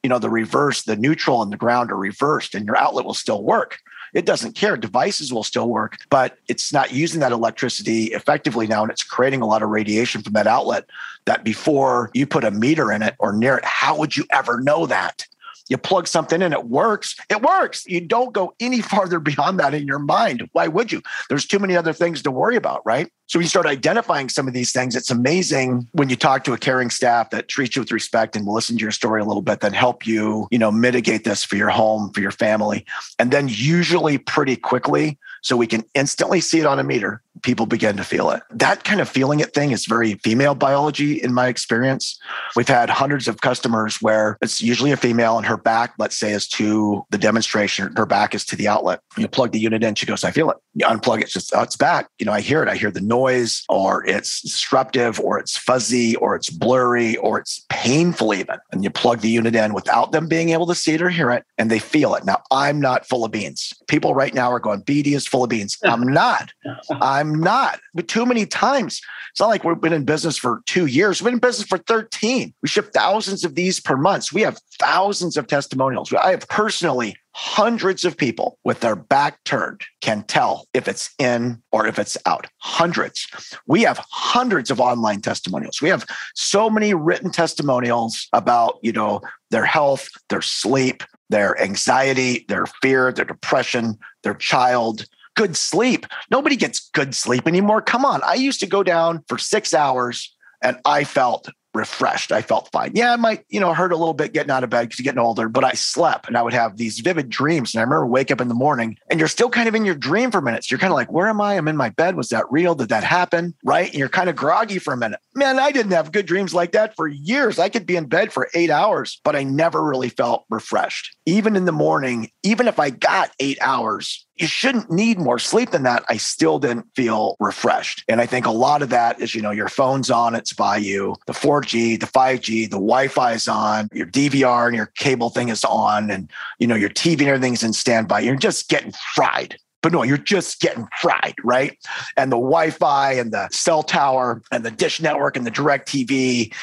[0.03, 3.15] You know, the reverse, the neutral and the ground are reversed, and your outlet will
[3.15, 3.79] still work.
[4.15, 4.77] It doesn't care.
[4.77, 8.83] Devices will still work, but it's not using that electricity effectively now.
[8.83, 10.87] And it's creating a lot of radiation from that outlet
[11.27, 14.61] that before you put a meter in it or near it, how would you ever
[14.61, 15.27] know that?
[15.69, 17.17] You plug something in, it works.
[17.31, 17.87] It works.
[17.87, 20.49] You don't go any farther beyond that in your mind.
[20.53, 21.03] Why would you?
[21.29, 23.11] There's too many other things to worry about, right?
[23.27, 26.59] So you start identifying some of these things, it's amazing when you talk to a
[26.59, 29.43] caring staff that treats you with respect and will listen to your story a little
[29.43, 32.85] bit, then help you, you know, mitigate this for your home, for your family.
[33.19, 37.67] And then usually pretty quickly, so we can instantly see it on a meter, people
[37.67, 38.43] begin to feel it.
[38.51, 42.19] That kind of feeling it thing is very female biology in my experience.
[42.57, 46.33] We've had hundreds of customers where it's usually a female and her back, let's say,
[46.33, 49.01] is to the demonstration, her back is to the outlet.
[49.19, 50.57] You plug the unit in, she goes, I feel it.
[50.73, 52.09] You unplug it, just, oh, it's back.
[52.19, 52.69] You know, I hear it.
[52.69, 57.65] I hear the noise, or it's disruptive, or it's fuzzy, or it's blurry, or it's
[57.69, 58.57] painful even.
[58.73, 61.31] And you plug the unit in without them being able to see it or hear
[61.31, 62.25] it, and they feel it.
[62.25, 63.75] Now, I'm not full of beans.
[63.89, 65.77] People right now are going, BD is full of beans.
[65.83, 66.53] I'm not.
[67.01, 67.81] I'm not.
[67.93, 69.01] But too many times.
[69.33, 71.21] It's not like we've been in business for two years.
[71.21, 72.55] We've been in business for 13.
[72.63, 74.33] We ship thousands of these per month.
[74.33, 76.13] We have thousands of testimonials.
[76.13, 81.61] I have personally hundreds of people with their back turned can tell if it's in
[81.73, 82.47] or if it's out.
[82.59, 83.27] Hundreds.
[83.67, 85.83] We have hundreds of online testimonials.
[85.83, 89.21] We have so many written testimonials about, you know,
[89.51, 96.07] their health, their sleep, their anxiety, their fear, their depression, their child, good sleep.
[96.31, 97.83] Nobody gets good sleep anymore.
[97.83, 98.21] Come on.
[98.25, 102.33] I used to go down for six hours and I felt refreshed.
[102.33, 102.93] I felt fine.
[102.95, 105.05] Yeah, I might, you know, hurt a little bit getting out of bed because you're
[105.05, 107.75] getting older, but I slept and I would have these vivid dreams.
[107.75, 109.97] And I remember wake up in the morning and you're still kind of in your
[109.97, 110.71] dream for minutes.
[110.71, 111.55] You're kind of like, where am I?
[111.55, 112.17] I'm in my bed.
[112.17, 112.75] Was that real?
[112.75, 113.55] Did that happen?
[113.65, 113.89] Right.
[113.89, 115.21] And you're kind of groggy for a minute.
[115.35, 117.59] Man, I didn't have good dreams like that for years.
[117.59, 121.17] I could be in bed for eight hours, but I never really felt refreshed.
[121.27, 125.71] Even in the morning, even if I got eight hours, you shouldn't need more sleep
[125.71, 126.05] than that.
[126.09, 128.05] I still didn't feel refreshed.
[128.09, 130.79] And I think a lot of that is, you know, your phone's on, it's by
[130.79, 135.31] you, the 4G, the 5G, the Wi Fi is on, your DVR and your cable
[135.31, 138.21] thing is on, and, you know, your TV and everything's in standby.
[138.21, 139.57] You're just getting fried.
[139.85, 141.79] But no, you're just getting fried, right?
[142.17, 146.55] And the Wi-Fi and the cell tower and the dish network and the DirecTV,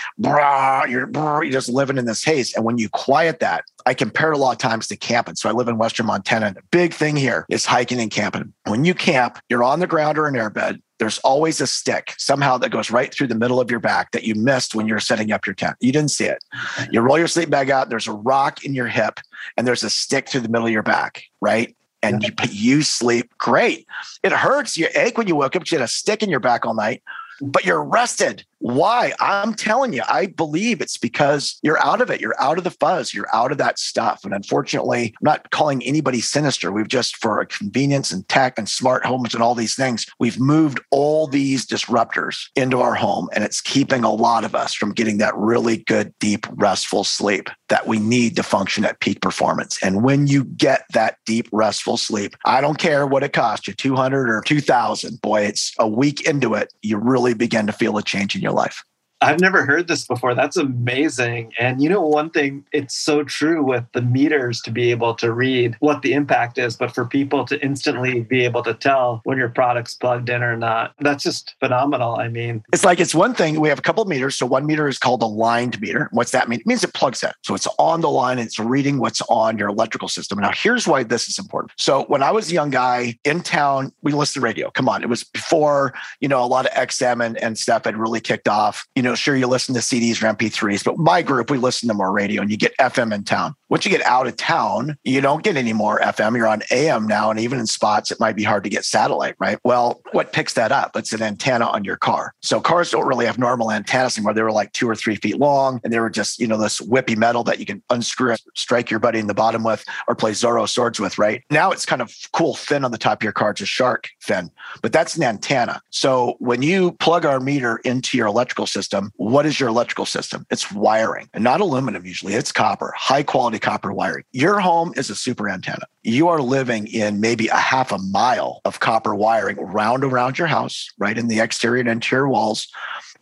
[0.89, 2.55] you're, you're just living in this haze.
[2.55, 5.35] And when you quiet that, I compare a lot of times to camping.
[5.35, 6.47] So I live in Western Montana.
[6.47, 8.51] And the big thing here is hiking and camping.
[8.65, 10.81] When you camp, you're on the ground or an airbed.
[10.97, 14.23] There's always a stick somehow that goes right through the middle of your back that
[14.23, 15.75] you missed when you're setting up your tent.
[15.79, 16.43] You didn't see it.
[16.89, 19.19] You roll your sleep bag out, there's a rock in your hip,
[19.57, 21.75] and there's a stick through the middle of your back, right?
[22.03, 23.87] And you, you sleep great.
[24.23, 24.77] It hurts.
[24.77, 25.69] You ache when you wake up.
[25.69, 27.03] You had a stick in your back all night,
[27.41, 27.51] mm.
[27.51, 28.45] but you're rested.
[28.61, 29.13] Why?
[29.19, 32.21] I'm telling you, I believe it's because you're out of it.
[32.21, 33.11] You're out of the fuzz.
[33.11, 34.23] You're out of that stuff.
[34.23, 36.71] And unfortunately, I'm not calling anybody sinister.
[36.71, 40.79] We've just, for convenience and tech and smart homes and all these things, we've moved
[40.91, 43.29] all these disruptors into our home.
[43.33, 47.49] And it's keeping a lot of us from getting that really good, deep, restful sleep
[47.69, 49.81] that we need to function at peak performance.
[49.81, 53.73] And when you get that deep, restful sleep, I don't care what it costs you
[53.73, 55.19] 200 or 2000.
[55.21, 58.50] Boy, it's a week into it, you really begin to feel a change in your
[58.51, 58.83] life.
[59.21, 60.33] I've never heard this before.
[60.33, 61.53] That's amazing.
[61.59, 65.31] And you know, one thing, it's so true with the meters to be able to
[65.31, 69.37] read what the impact is, but for people to instantly be able to tell when
[69.37, 72.15] your product's plugged in or not, that's just phenomenal.
[72.15, 73.59] I mean, it's like it's one thing.
[73.59, 74.35] We have a couple meters.
[74.35, 76.09] So one meter is called a lined meter.
[76.11, 76.59] What's that mean?
[76.59, 77.31] It means it plugs in.
[77.43, 80.39] So it's on the line and it's reading what's on your electrical system.
[80.39, 81.73] Now, here's why this is important.
[81.77, 84.71] So when I was a young guy in town, we listened to radio.
[84.71, 85.03] Come on.
[85.03, 88.47] It was before, you know, a lot of XM and, and stuff had really kicked
[88.47, 88.87] off.
[88.95, 91.93] You know, sure, you listen to CDs or MP3s, but my group, we listen to
[91.93, 93.55] more radio and you get FM in town.
[93.69, 96.35] Once you get out of town, you don't get any more FM.
[96.35, 97.31] You're on AM now.
[97.31, 99.59] And even in spots, it might be hard to get satellite, right?
[99.63, 100.95] Well, what picks that up?
[100.95, 102.33] It's an antenna on your car.
[102.41, 104.33] So cars don't really have normal antennas anymore.
[104.33, 106.81] They were like two or three feet long and they were just, you know, this
[106.81, 110.31] whippy metal that you can unscrew, strike your buddy in the bottom with or play
[110.31, 111.43] Zorro swords with, right?
[111.49, 113.51] Now it's kind of cool fin on the top of your car.
[113.51, 114.49] A shark fin,
[114.81, 115.81] but that's an antenna.
[115.89, 120.45] So when you plug our meter into your electrical system, what is your electrical system?
[120.49, 122.33] It's wiring and not aluminum usually.
[122.33, 124.23] It's copper, high quality copper wiring.
[124.31, 125.85] Your home is a super antenna.
[126.03, 130.47] You are living in maybe a half a mile of copper wiring round around your
[130.47, 132.67] house, right in the exterior and interior walls.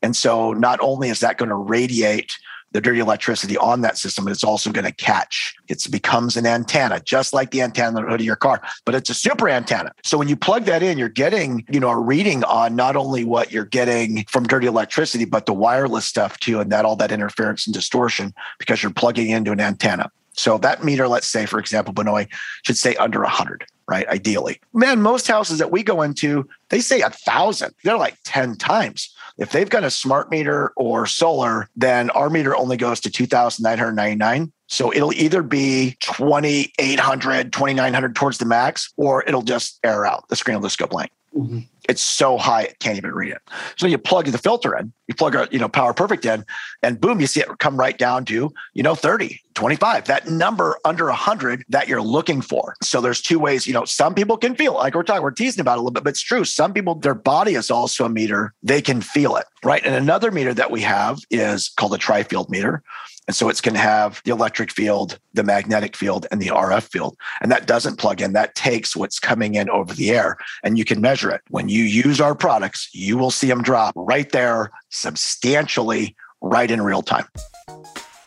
[0.02, 2.38] And so not only is that going to radiate
[2.72, 5.56] the dirty electricity on that system, it's also going to catch.
[5.68, 8.96] It becomes an antenna, just like the antenna on the hood of your car, but
[8.96, 9.92] it's a super antenna.
[10.04, 13.24] So when you plug that in, you're getting, you know, a reading on not only
[13.26, 17.12] what you're getting from dirty electricity, but the wireless stuff too, and that all that
[17.12, 20.12] interference and distortion because you're plugging into an antenna.
[20.34, 22.28] So that meter, let's say, for example, Benoit
[22.64, 24.08] should stay under 100, right?
[24.08, 24.62] Ideally.
[24.74, 27.74] Man, most houses that we go into, they say a thousand.
[27.84, 29.14] They're like 10 times.
[29.39, 34.52] If they've got a smart meter or solar, then our meter only goes to 2,999.
[34.67, 40.28] So it'll either be 2,800, 2,900 towards the max, or it'll just air out.
[40.28, 41.12] The screen will just go blank.
[41.36, 41.60] Mm-hmm.
[41.89, 43.41] It's so high it can't even read it.
[43.75, 46.45] So you plug the filter in, you plug a you know Power Perfect in,
[46.84, 50.06] and boom, you see it come right down to you know 30, 25.
[50.06, 52.75] That number under 100 that you're looking for.
[52.84, 53.65] So there's two ways.
[53.65, 56.04] You know, some people can feel like we're talking, we're teasing about a little bit,
[56.04, 56.45] but it's true.
[56.45, 59.84] Some people, their body is also a meter; they can feel it, right?
[59.84, 62.84] And another meter that we have is called a tri-field meter.
[63.30, 66.89] And so it's going to have the electric field, the magnetic field, and the RF
[66.89, 67.15] field.
[67.42, 70.84] And that doesn't plug in, that takes what's coming in over the air and you
[70.84, 71.42] can measure it.
[71.52, 76.82] When you use our products, you will see them drop right there substantially, right in
[76.82, 77.28] real time.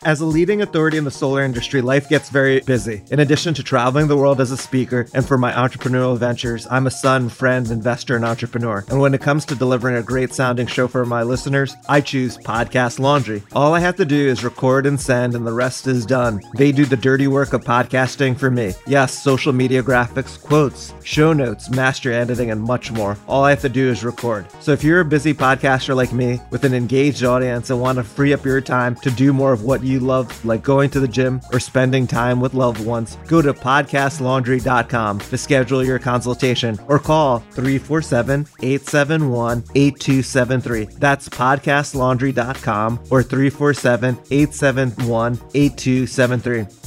[0.04, 3.02] As a leading authority in the solar industry, life gets very busy.
[3.12, 6.88] In addition to traveling the world as a speaker and for my entrepreneurial ventures, I'm
[6.88, 8.84] a son, friend, investor, and entrepreneur.
[8.88, 12.36] And when it comes to delivering a great sounding show for my listeners, I choose
[12.36, 13.44] Podcast Laundry.
[13.52, 16.40] All I have to do is record and send, and the rest is done.
[16.56, 18.74] They do the dirty work of podcasting for me.
[18.88, 23.16] Yes, social media graphics, quotes, show notes, master editing, and much more.
[23.28, 24.46] All I have to do is record.
[24.58, 28.04] So if you're a busy podcaster like me with an engaged audience and want to
[28.04, 31.00] free up your time to do more of what you you love, like going to
[31.00, 36.78] the gym or spending time with loved ones, go to podcastlaundry.com to schedule your consultation
[36.88, 40.84] or call 347 871 8273.
[40.98, 46.81] That's podcastlaundry.com or 347 871 8273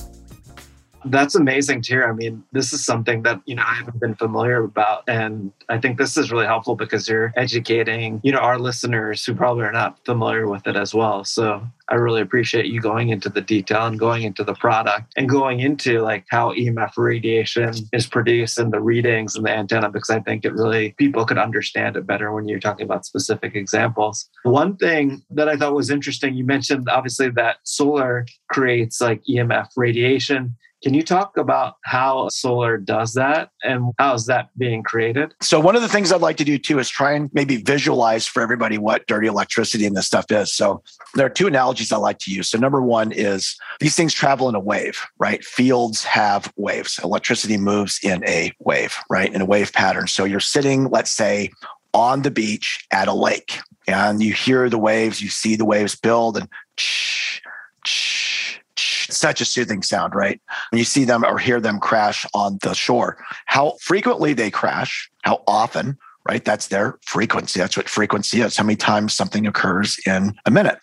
[1.06, 2.06] that's amazing to hear.
[2.06, 5.04] I mean, this is something that, you know, I haven't been familiar about.
[5.08, 9.36] And I think this is really helpful because you're educating, you know, our listeners who
[9.36, 11.24] probably are not familiar with it as well.
[11.24, 15.30] So I really appreciate you going into the detail and going into the product and
[15.30, 20.10] going into like how EMF radiation is produced and the readings and the antenna, because
[20.10, 24.30] I think it really, people could understand it better when you're talking about specific examples.
[24.44, 29.70] One thing that I thought was interesting, you mentioned obviously that solar creates like EMF
[29.78, 35.34] radiation can you talk about how solar does that and how is that being created?
[35.41, 38.28] So one of the things I'd like to do too is try and maybe visualize
[38.28, 40.54] for everybody what dirty electricity and this stuff is.
[40.54, 40.84] So
[41.15, 42.50] there are two analogies I like to use.
[42.50, 45.43] So number one is these things travel in a wave, right?
[45.43, 47.00] Fields have waves.
[47.04, 49.34] Electricity moves in a wave, right?
[49.34, 50.06] In a wave pattern.
[50.06, 51.50] So you're sitting, let's say,
[51.95, 55.95] on the beach at a lake and you hear the waves, you see the waves
[55.95, 57.39] build and shh,
[57.88, 58.44] shh
[58.77, 60.39] such a soothing sound, right?
[60.71, 65.09] When you see them or hear them crash on the shore, how frequently they crash,
[65.23, 66.43] how often, right?
[66.43, 67.59] That's their frequency.
[67.59, 68.57] That's what frequency is.
[68.57, 70.79] How many times something occurs in a minute.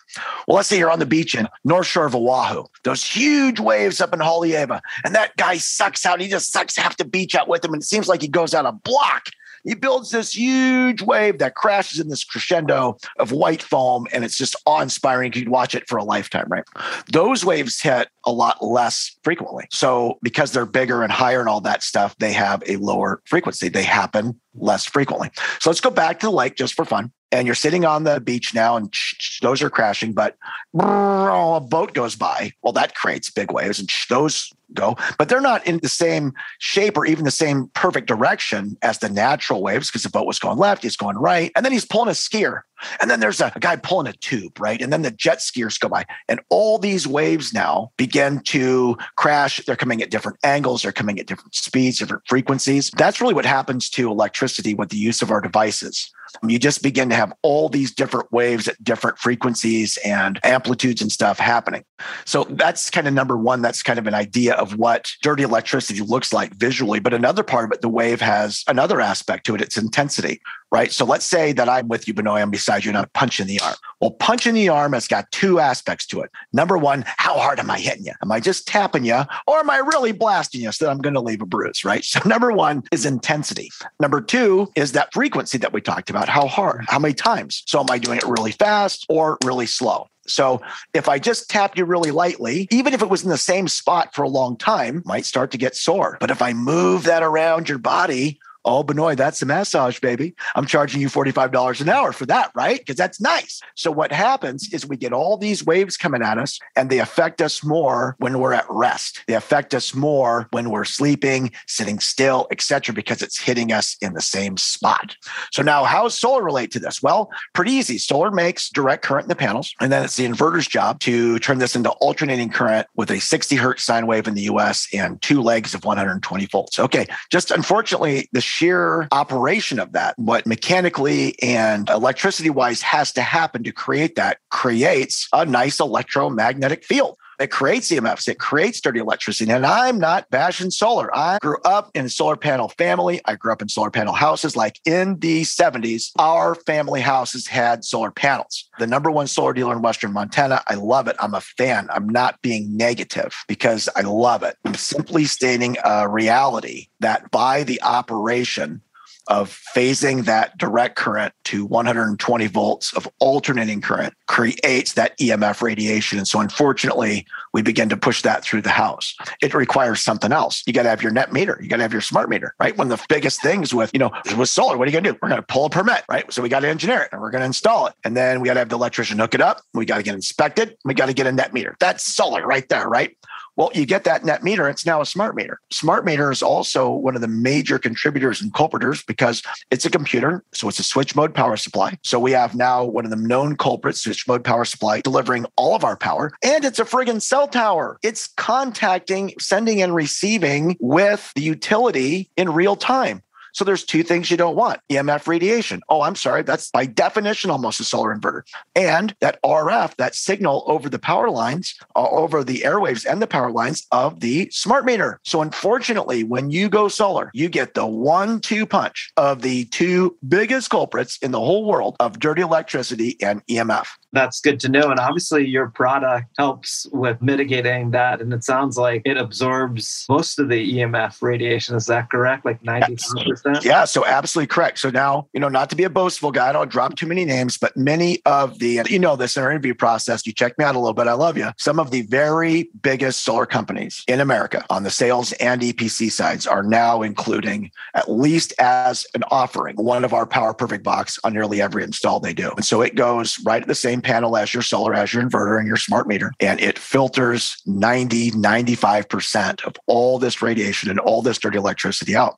[0.47, 3.99] Well, let's say you're on the beach in North Shore of Oahu, those huge waves
[3.99, 6.21] up in Haleiwa, and that guy sucks out.
[6.21, 7.73] He just sucks half the beach out with him.
[7.73, 9.25] And it seems like he goes out a block
[9.63, 14.37] he builds this huge wave that crashes in this crescendo of white foam, and it's
[14.37, 15.31] just awe inspiring.
[15.33, 16.65] You could watch it for a lifetime, right?
[17.11, 19.65] Those waves hit a lot less frequently.
[19.71, 23.69] So, because they're bigger and higher and all that stuff, they have a lower frequency.
[23.69, 25.29] They happen less frequently.
[25.59, 27.11] So let's go back to the lake just for fun.
[27.31, 28.93] And you're sitting on the beach now, and
[29.41, 30.37] those are crashing, but
[30.79, 32.51] a boat goes by.
[32.61, 36.97] Well, that creates big waves, and those go, but they're not in the same shape
[36.97, 40.57] or even the same perfect direction as the natural waves because the boat was going
[40.57, 42.61] left, he's going right, and then he's pulling a skier.
[43.01, 44.81] And then there's a, a, guy pulling a tube, right?
[44.81, 46.05] And then the jet skiers go by.
[46.27, 49.61] And all these waves now begin to crash.
[49.65, 52.91] They're coming at different angles, they're coming at different speeds, different frequencies.
[52.97, 54.42] That's really what happens to electricity
[54.73, 56.11] with the use of our devices.
[56.41, 61.11] You just begin to have all these different waves at different frequencies and amplitudes and
[61.11, 61.85] stuff happening.
[62.25, 63.61] So that's kind of number one.
[63.61, 66.99] That's kind of an idea of what dirty electricity looks like visually.
[66.99, 70.41] But another part of it, the wave has another aspect to it its intensity,
[70.73, 70.91] right?
[70.91, 73.75] So let's say that I'm with you, Benoit, I'm beside you, and punching the arm.
[74.01, 76.31] Well, punching the arm has got two aspects to it.
[76.51, 78.13] Number one, how hard am I hitting you?
[78.23, 81.13] Am I just tapping you, or am I really blasting you so that I'm going
[81.13, 82.03] to leave a bruise, right?
[82.03, 83.69] So number one is intensity.
[83.99, 86.27] Number two is that frequency that we talked about.
[86.27, 86.85] How hard?
[86.87, 87.61] How many times?
[87.67, 90.07] So am I doing it really fast or really slow?
[90.25, 90.61] So
[90.93, 94.15] if I just tap you really lightly, even if it was in the same spot
[94.15, 96.17] for a long time, might start to get sore.
[96.19, 100.35] But if I move that around your body, Oh, Benoit, that's a massage, baby.
[100.55, 102.79] I'm charging you $45 an hour for that, right?
[102.79, 103.61] Because that's nice.
[103.75, 107.41] So what happens is we get all these waves coming at us and they affect
[107.41, 109.21] us more when we're at rest.
[109.27, 114.13] They affect us more when we're sleeping, sitting still, etc., because it's hitting us in
[114.13, 115.15] the same spot.
[115.51, 117.03] So now how does solar relate to this?
[117.03, 117.97] Well, pretty easy.
[117.97, 121.57] Solar makes direct current in the panels, and then it's the inverter's job to turn
[121.57, 125.41] this into alternating current with a 60 hertz sine wave in the US and two
[125.41, 126.79] legs of 120 volts.
[126.79, 127.07] Okay.
[127.29, 133.63] Just unfortunately, the sheer operation of that, what mechanically and electricity wise has to happen
[133.63, 137.17] to create that, creates a nice electromagnetic field.
[137.39, 138.27] It creates EMFs.
[138.27, 139.51] It creates dirty electricity.
[139.51, 141.15] And I'm not bashing solar.
[141.15, 143.21] I grew up in a solar panel family.
[143.25, 144.55] I grew up in solar panel houses.
[144.55, 148.69] Like in the 70s, our family houses had solar panels.
[148.79, 150.61] The number one solar dealer in Western Montana.
[150.67, 151.15] I love it.
[151.19, 151.87] I'm a fan.
[151.91, 154.57] I'm not being negative because I love it.
[154.65, 158.81] I'm simply stating a reality that by the operation
[159.27, 166.17] of phasing that direct current to 120 volts of alternating current creates that EMF radiation.
[166.17, 169.15] And so, unfortunately, we begin to push that through the house.
[169.41, 170.63] It requires something else.
[170.65, 171.57] You got to have your net meter.
[171.61, 172.77] You got to have your smart meter, right?
[172.77, 175.11] One of the biggest things with, you know, with solar, what are you going to
[175.11, 175.19] do?
[175.21, 176.31] We're going to pull a permit, right?
[176.33, 177.93] So we got to engineer it and we're going to install it.
[178.03, 179.61] And then we got to have the electrician hook it up.
[179.73, 180.75] We got to get inspected.
[180.83, 181.75] We got to get a net meter.
[181.79, 183.15] That's solar right there, right?
[183.55, 185.59] Well, you get that net meter, it's now a smart meter.
[185.71, 190.43] Smart meter is also one of the major contributors and culpritors because it's a computer.
[190.53, 191.97] So it's a switch mode power supply.
[192.03, 195.75] So we have now one of the known culprits, switch mode power supply, delivering all
[195.75, 196.31] of our power.
[196.43, 197.99] And it's a friggin' cell tower.
[198.01, 203.21] It's contacting, sending, and receiving with the utility in real time.
[203.53, 205.81] So there's two things you don't want EMF radiation.
[205.89, 206.41] Oh, I'm sorry.
[206.41, 208.41] That's by definition almost a solar inverter.
[208.75, 213.27] And that RF, that signal over the power lines, uh, over the airwaves and the
[213.27, 215.19] power lines of the smart meter.
[215.23, 220.17] So unfortunately, when you go solar, you get the one two punch of the two
[220.27, 224.91] biggest culprits in the whole world of dirty electricity and EMF that's good to know.
[224.91, 228.21] And obviously, your product helps with mitigating that.
[228.21, 231.75] And it sounds like it absorbs most of the EMF radiation.
[231.75, 232.45] Is that correct?
[232.45, 233.63] Like 95%?
[233.63, 234.79] Yeah, so absolutely correct.
[234.79, 237.25] So now, you know, not to be a boastful guy, I don't drop too many
[237.25, 240.65] names, but many of the, you know, this in our interview process, you check me
[240.65, 241.07] out a little bit.
[241.07, 241.49] I love you.
[241.57, 246.45] Some of the very biggest solar companies in America on the sales and EPC sides
[246.45, 251.33] are now including, at least as an offering, one of our Power Perfect box on
[251.33, 252.51] nearly every install they do.
[252.51, 255.57] And so it goes right at the same panel as your solar, as your inverter
[255.57, 256.31] and your smart meter.
[256.39, 262.37] And it filters 90, 95% of all this radiation and all this dirty electricity out.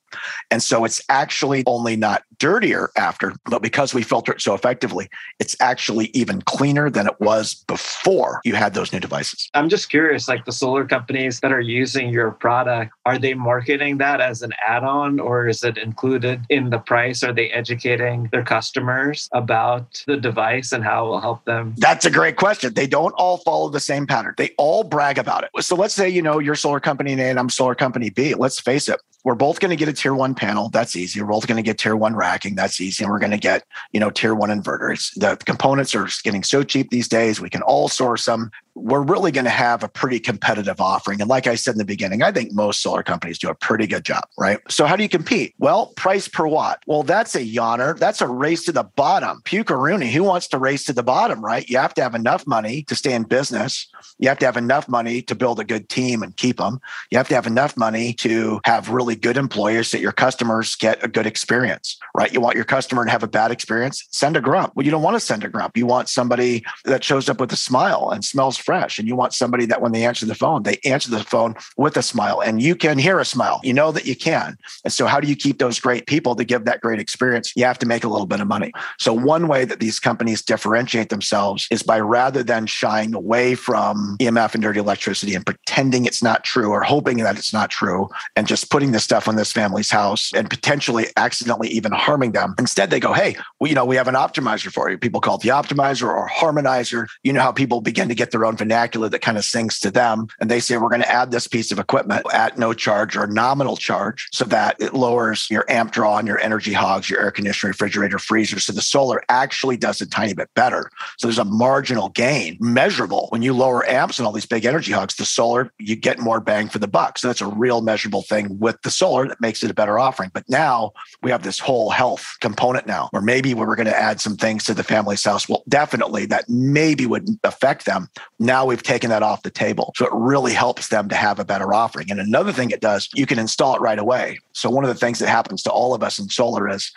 [0.50, 5.08] And so it's actually only not dirtier after, but because we filter it so effectively,
[5.38, 9.50] it's actually even cleaner than it was before you had those new devices.
[9.54, 13.98] I'm just curious, like the solar companies that are using your product, are they marketing
[13.98, 17.22] that as an add on or is it included in the price?
[17.22, 21.74] Are they educating their customers about the device and how it will help them?
[21.78, 22.74] That's a great question.
[22.74, 24.34] They don't all follow the same pattern.
[24.36, 25.50] They all brag about it.
[25.62, 28.34] So let's say, you know, you're solar company A and I'm solar company B.
[28.34, 30.68] Let's face it, we're both going to get a tier one panel.
[30.68, 31.20] That's easy.
[31.20, 32.54] We're both going to get tier one racking.
[32.54, 33.02] That's easy.
[33.02, 35.12] And we're going to get, you know, tier one inverters.
[35.16, 37.40] The components are getting so cheap these days.
[37.40, 41.20] We can all source them we're really going to have a pretty competitive offering.
[41.20, 43.86] And like I said in the beginning, I think most solar companies do a pretty
[43.86, 44.58] good job, right?
[44.68, 45.54] So how do you compete?
[45.58, 46.82] Well, price per watt.
[46.86, 47.98] Well, that's a yawner.
[47.98, 49.40] That's a race to the bottom.
[49.44, 51.68] Pukaruni, who wants to race to the bottom, right?
[51.68, 53.88] You have to have enough money to stay in business.
[54.18, 56.80] You have to have enough money to build a good team and keep them.
[57.10, 61.02] You have to have enough money to have really good employers that your customers get
[61.02, 62.32] a good experience, right?
[62.32, 64.74] You want your customer to have a bad experience, send a grump.
[64.76, 65.76] Well, you don't want to send a grump.
[65.76, 68.98] You want somebody that shows up with a smile and smells fresh.
[68.98, 71.96] And you want somebody that when they answer the phone, they answer the phone with
[71.96, 73.60] a smile and you can hear a smile.
[73.62, 74.58] You know that you can.
[74.84, 77.52] And so, how do you keep those great people to give that great experience?
[77.56, 78.72] You have to make a little bit of money.
[78.98, 84.16] So, one way that these companies differentiate themselves is by rather than shying away from
[84.20, 88.08] EMF and dirty electricity and pretending it's not true or hoping that it's not true
[88.34, 92.54] and just putting this stuff on this family's house and potentially accidentally even harming them.
[92.58, 94.98] Instead, they go, hey, well, you know, we have an optimizer for you.
[94.98, 97.06] People call it the optimizer or harmonizer.
[97.22, 99.90] You know how people begin to get their own vernacular that kind of sings to
[99.90, 100.28] them.
[100.40, 103.26] And they say, we're going to add this piece of equipment at no charge or
[103.26, 107.30] nominal charge so that it lowers your amp draw on your energy hogs, your air
[107.30, 108.60] conditioner, refrigerator, freezer.
[108.60, 110.90] So the solar actually does a tiny bit better.
[111.18, 114.92] So there's a marginal gain measurable when you lower amps and all these big energy
[114.92, 117.18] hogs, the solar, you get more bang for the buck.
[117.18, 120.30] So that's a real measurable thing with the solar that makes it a better offering.
[120.32, 120.92] But now
[121.22, 124.36] we have this whole health component now, or maybe we were going to add some
[124.36, 125.48] things to the family's house.
[125.48, 128.08] Well, definitely that maybe would affect them.
[128.38, 129.92] Now we've taken that off the table.
[129.96, 132.10] So it really helps them to have a better offering.
[132.10, 134.38] And another thing it does, you can install it right away.
[134.52, 136.92] So one of the things that happens to all of us in solar is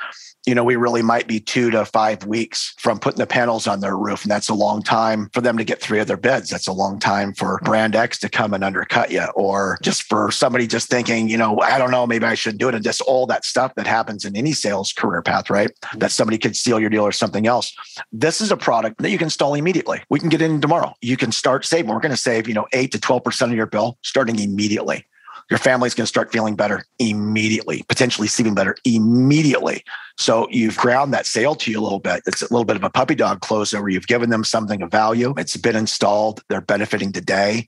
[0.45, 3.81] you know, we really might be two to five weeks from putting the panels on
[3.81, 4.23] their roof.
[4.23, 6.49] And that's a long time for them to get three of their beds.
[6.49, 10.31] That's a long time for brand X to come and undercut you, or just for
[10.31, 12.75] somebody just thinking, you know, I don't know, maybe I should do it.
[12.75, 15.69] And just all that stuff that happens in any sales career path, right?
[15.69, 15.99] Mm-hmm.
[15.99, 17.75] That somebody could steal your deal or something else.
[18.11, 20.01] This is a product that you can install immediately.
[20.09, 20.93] We can get in tomorrow.
[21.01, 21.91] You can start saving.
[21.91, 25.05] We're going to save, you know, eight to 12% of your bill starting immediately
[25.49, 29.83] your family's going to start feeling better immediately, potentially sleeping better immediately.
[30.17, 32.21] So you've ground that sale to you a little bit.
[32.27, 34.91] It's a little bit of a puppy dog closer where you've given them something of
[34.91, 35.33] value.
[35.37, 36.43] It's been installed.
[36.49, 37.67] They're benefiting today.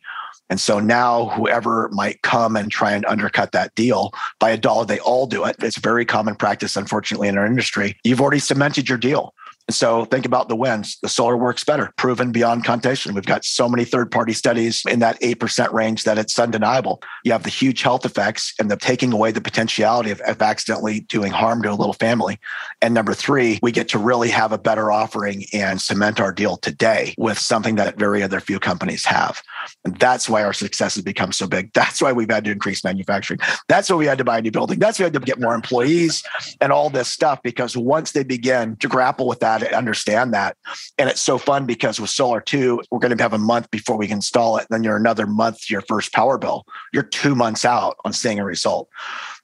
[0.49, 4.85] And so now whoever might come and try and undercut that deal by a dollar,
[4.85, 5.55] they all do it.
[5.61, 7.97] It's very common practice, unfortunately, in our industry.
[8.03, 9.33] You've already cemented your deal.
[9.69, 10.97] So think about the wins.
[11.01, 13.13] The solar works better, proven beyond contention.
[13.13, 17.01] We've got so many third party studies in that 8% range that it's undeniable.
[17.23, 21.01] You have the huge health effects and the taking away the potentiality of, of accidentally
[21.01, 22.39] doing harm to a little family.
[22.81, 26.57] And number three, we get to really have a better offering and cement our deal
[26.57, 29.41] today with something that very other few companies have.
[29.85, 31.71] And that's why our success has become so big.
[31.73, 33.39] That's why we've had to increase manufacturing.
[33.67, 34.79] That's why we had to buy a new building.
[34.79, 36.23] That's why we had to get more employees
[36.59, 37.41] and all this stuff.
[37.43, 40.57] Because once they begin to grapple with that and understand that,
[40.97, 43.97] and it's so fun because with Solar 2, we're going to have a month before
[43.97, 44.67] we can install it.
[44.69, 46.65] And Then you're another month to your first power bill.
[46.93, 48.89] You're two months out on seeing a result.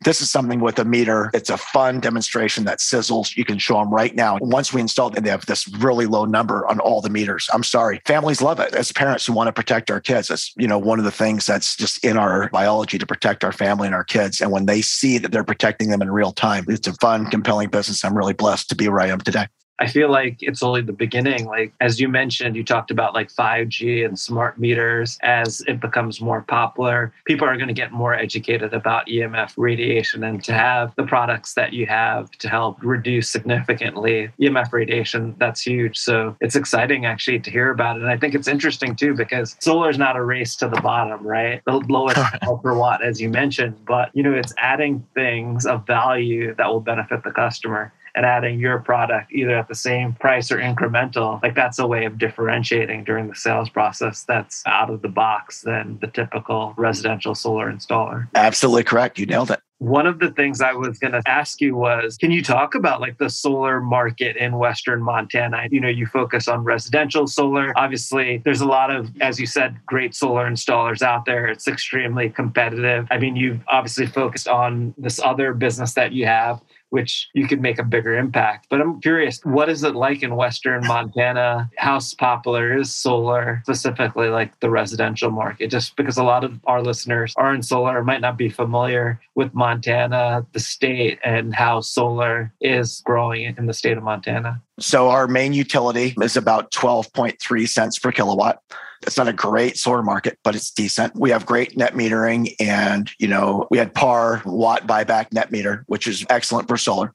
[0.01, 1.31] This is something with a meter.
[1.33, 3.35] It's a fun demonstration that sizzles.
[3.35, 4.37] You can show them right now.
[4.41, 7.49] Once we install it, they have this really low number on all the meters.
[7.51, 8.01] I'm sorry.
[8.05, 8.73] Families love it.
[8.75, 11.45] As parents who want to protect our kids, it's, you know, one of the things
[11.45, 14.39] that's just in our biology to protect our family and our kids.
[14.39, 17.69] And when they see that they're protecting them in real time, it's a fun, compelling
[17.69, 18.05] business.
[18.05, 19.47] I'm really blessed to be where I am today.
[19.79, 21.45] I feel like it's only the beginning.
[21.45, 26.19] Like, as you mentioned, you talked about like 5G and smart meters as it becomes
[26.19, 27.13] more popular.
[27.25, 31.53] People are going to get more educated about EMF radiation and to have the products
[31.53, 35.97] that you have to help reduce significantly EMF radiation, that's huge.
[35.97, 38.01] So it's exciting actually to hear about it.
[38.01, 41.25] And I think it's interesting too because solar is not a race to the bottom,
[41.25, 41.61] right?
[41.65, 42.19] The lowest
[42.63, 46.81] per watt, as you mentioned, but you know, it's adding things of value that will
[46.81, 51.53] benefit the customer and adding your product either at the same price or incremental, like
[51.53, 55.99] that's a way of differentiating during the sales process that's out of the box than
[56.01, 58.27] the typical residential solar installer.
[58.33, 59.19] Absolutely correct.
[59.19, 59.59] You nailed it.
[59.79, 62.99] One of the things I was going to ask you was can you talk about
[62.99, 65.67] like the solar market in Western Montana?
[65.69, 67.71] You know, you focus on residential solar.
[67.77, 71.45] Obviously, there's a lot of, as you said, great solar installers out there.
[71.45, 73.07] It's extremely competitive.
[73.11, 76.59] I mean, you've obviously focused on this other business that you have
[76.89, 78.67] which you could make a bigger impact.
[78.69, 81.69] But I'm curious, what is it like in Western Montana?
[81.77, 85.69] How popular is solar, specifically like the residential market?
[85.69, 89.53] Just because a lot of our listeners are in solar, might not be familiar with
[89.53, 94.61] Montana, the state, and how solar is growing in the state of Montana.
[94.79, 98.61] So our main utility is about 12.3 cents per kilowatt.
[99.03, 101.15] It's not a great solar market, but it's decent.
[101.15, 105.83] We have great net metering and, you know, we had par watt buyback net meter,
[105.87, 107.13] which is excellent for solar.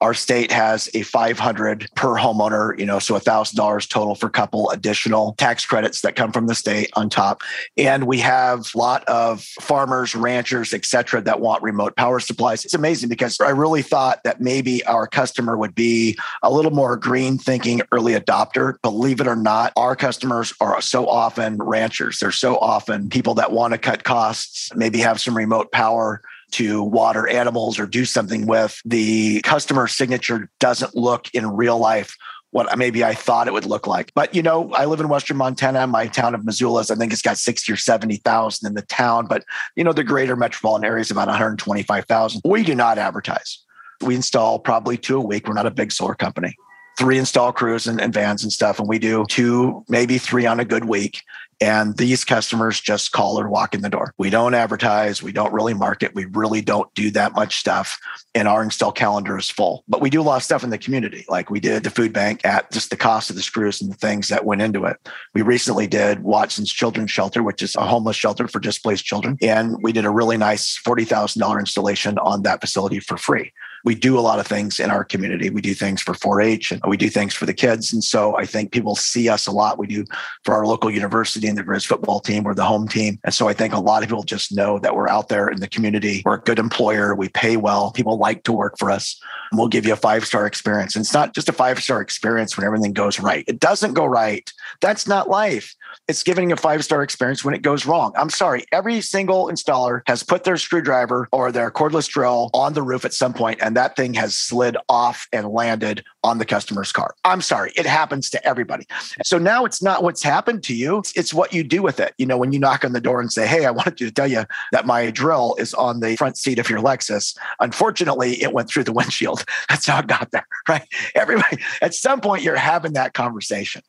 [0.00, 4.70] Our state has a 500 per homeowner, you know, so $1,000 total for a couple
[4.70, 7.40] additional tax credits that come from the state on top.
[7.76, 12.64] And we have a lot of farmers, ranchers, et cetera, that want remote power supplies.
[12.64, 16.96] It's amazing because I really thought that maybe our customer would be a little more
[16.96, 18.80] green thinking early adopter.
[18.82, 22.18] Believe it or not, our customers are so often ranchers.
[22.18, 26.20] They're so often people that want to cut costs, maybe have some remote power
[26.54, 32.16] to water animals or do something with, the customer signature doesn't look in real life
[32.54, 34.12] what maybe I thought it would look like.
[34.14, 35.88] But you know, I live in Western Montana.
[35.88, 39.26] My town of Missoula, is, I think it's got 60 or 70,000 in the town,
[39.26, 39.44] but
[39.74, 42.42] you know, the greater metropolitan area is about 125,000.
[42.44, 43.60] We do not advertise.
[44.02, 45.48] We install probably two a week.
[45.48, 46.54] We're not a big solar company.
[46.96, 50.60] Three install crews and, and vans and stuff, and we do two, maybe three on
[50.60, 51.22] a good week.
[51.64, 54.12] And these customers just call or walk in the door.
[54.18, 55.22] We don't advertise.
[55.22, 56.14] We don't really market.
[56.14, 57.98] We really don't do that much stuff.
[58.34, 59.82] And our install calendar is full.
[59.88, 61.24] But we do a lot of stuff in the community.
[61.26, 63.96] Like we did the food bank at just the cost of the screws and the
[63.96, 64.98] things that went into it.
[65.32, 69.38] We recently did Watson's Children's Shelter, which is a homeless shelter for displaced children.
[69.40, 73.54] And we did a really nice $40,000 installation on that facility for free
[73.84, 75.50] we do a lot of things in our community.
[75.50, 77.92] We do things for 4 H and we do things for the kids.
[77.92, 79.78] And so I think people see us a lot.
[79.78, 80.04] We do
[80.42, 82.44] for our local university and the Grizz football team.
[82.44, 83.20] We're the home team.
[83.24, 85.60] And so I think a lot of people just know that we're out there in
[85.60, 86.22] the community.
[86.24, 87.14] We're a good employer.
[87.14, 87.92] We pay well.
[87.92, 89.20] People like to work for us.
[89.50, 90.96] And we'll give you a five star experience.
[90.96, 93.44] And it's not just a five star experience when everything goes right.
[93.46, 94.50] It doesn't go right.
[94.80, 95.74] That's not life.
[96.08, 98.12] It's giving a five star experience when it goes wrong.
[98.16, 98.64] I'm sorry.
[98.72, 103.12] Every single installer has put their screwdriver or their cordless drill on the roof at
[103.12, 107.14] some point, and that thing has slid off and landed on the customer's car.
[107.24, 107.70] I'm sorry.
[107.76, 108.86] It happens to everybody.
[109.22, 112.14] So now it's not what's happened to you, it's, what you do with it.
[112.16, 114.28] You know, when you knock on the door and say, Hey, I wanted to tell
[114.28, 117.36] you that my drill is on the front seat of your Lexus.
[117.60, 119.44] Unfortunately, it went through the windshield.
[119.68, 120.86] That's how it got there, right?
[121.14, 123.82] Everybody, at some point, you're having that conversation.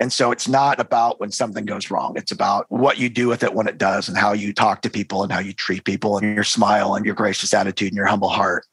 [0.00, 3.42] And so it's not about when something goes wrong, it's about what you do with
[3.42, 6.18] it when it does and how you talk to people and how you treat people
[6.18, 8.64] and your smile and your gracious attitude and your humble heart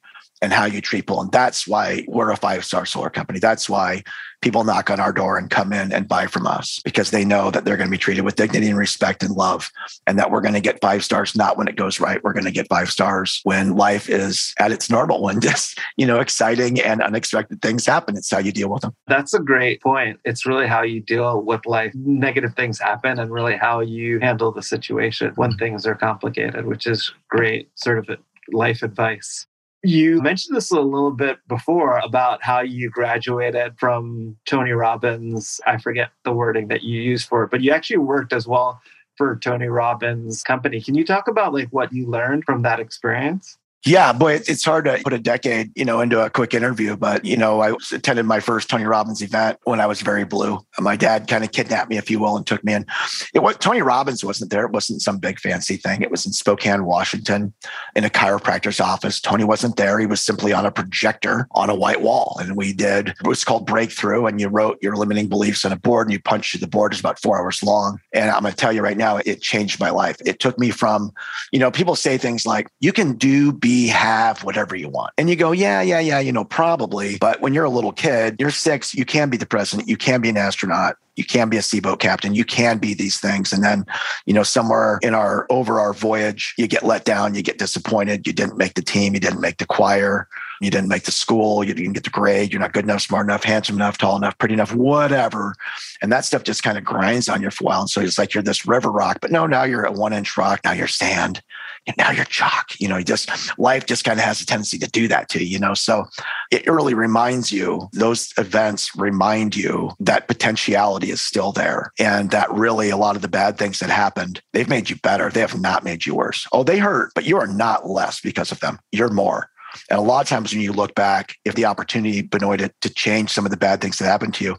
[0.42, 1.22] and how you treat people.
[1.22, 3.40] And that's why we're a five star solar company.
[3.40, 4.04] That's why
[4.42, 7.52] people knock on our door and come in and buy from us because they know
[7.52, 9.70] that they're going to be treated with dignity and respect and love,
[10.08, 12.24] and that we're going to get five stars not when it goes right.
[12.24, 16.06] We're going to get five stars when life is at its normal, when just, you
[16.06, 18.16] know, exciting and unexpected things happen.
[18.16, 18.96] It's how you deal with them.
[19.08, 20.20] That's a great point.
[20.26, 21.94] It's really how you deal with life.
[21.96, 26.88] Negative things happen and really how you handle the situation when things are complicated, which
[26.88, 28.18] is great sort of
[28.52, 29.48] life advice.
[29.84, 35.62] You mentioned this a little bit before about how you graduated from Tony Robbins.
[35.66, 38.82] I forget the wording that you used for it, but you actually worked as well
[39.16, 40.82] for Tony Robbins' company.
[40.82, 43.59] Can you talk about like what you learned from that experience?
[43.86, 46.98] Yeah, boy, it's hard to put a decade, you know, into a quick interview.
[46.98, 50.60] But you know, I attended my first Tony Robbins event when I was very blue.
[50.80, 52.86] My dad kind of kidnapped me, if you will, and took me in.
[53.34, 54.66] It was Tony Robbins wasn't there.
[54.66, 56.02] It wasn't some big fancy thing.
[56.02, 57.54] It was in Spokane, Washington,
[57.96, 59.22] in a chiropractor's office.
[59.22, 59.98] Tony wasn't there.
[59.98, 63.10] He was simply on a projector on a white wall, and we did.
[63.10, 66.20] It was called Breakthrough, and you wrote your limiting beliefs on a board, and you
[66.22, 66.92] punched the board.
[66.92, 69.80] It's about four hours long, and I'm going to tell you right now, it changed
[69.80, 70.18] my life.
[70.26, 71.14] It took me from,
[71.54, 75.14] you know, people say things like, "You can do, be, have whatever you want.
[75.18, 77.18] And you go, yeah, yeah, yeah, you know, probably.
[77.18, 80.22] But when you're a little kid, you're six, you can be the president, you can
[80.22, 83.52] be an astronaut, you can be a seaboat captain, you can be these things.
[83.52, 83.86] And then,
[84.26, 88.26] you know, somewhere in our over our voyage, you get let down, you get disappointed,
[88.26, 90.28] you didn't make the team, you didn't make the choir,
[90.62, 93.26] you didn't make the school, you didn't get the grade, you're not good enough, smart
[93.26, 95.56] enough, handsome enough, tall enough, pretty enough, whatever.
[96.02, 97.82] And that stuff just kind of grinds on you for a while.
[97.82, 100.38] And so it's like you're this river rock, but no, now you're a one inch
[100.38, 101.42] rock, now you're sand
[101.88, 102.80] and now you're chalk.
[102.80, 105.46] You know, just life just kind of has a tendency to do that to you,
[105.46, 105.74] you know.
[105.74, 106.06] So
[106.52, 111.92] it really reminds you, those events remind you that potentiality is still there.
[112.00, 115.30] And that really a lot of the bad things that happened, they've made you better.
[115.30, 116.48] They have not made you worse.
[116.52, 118.80] Oh, they hurt, but you are not less because of them.
[118.92, 119.50] You're more.
[119.90, 122.90] And a lot of times when you look back, if the opportunity, Benoit, to, to
[122.90, 124.58] change some of the bad things that happened to you,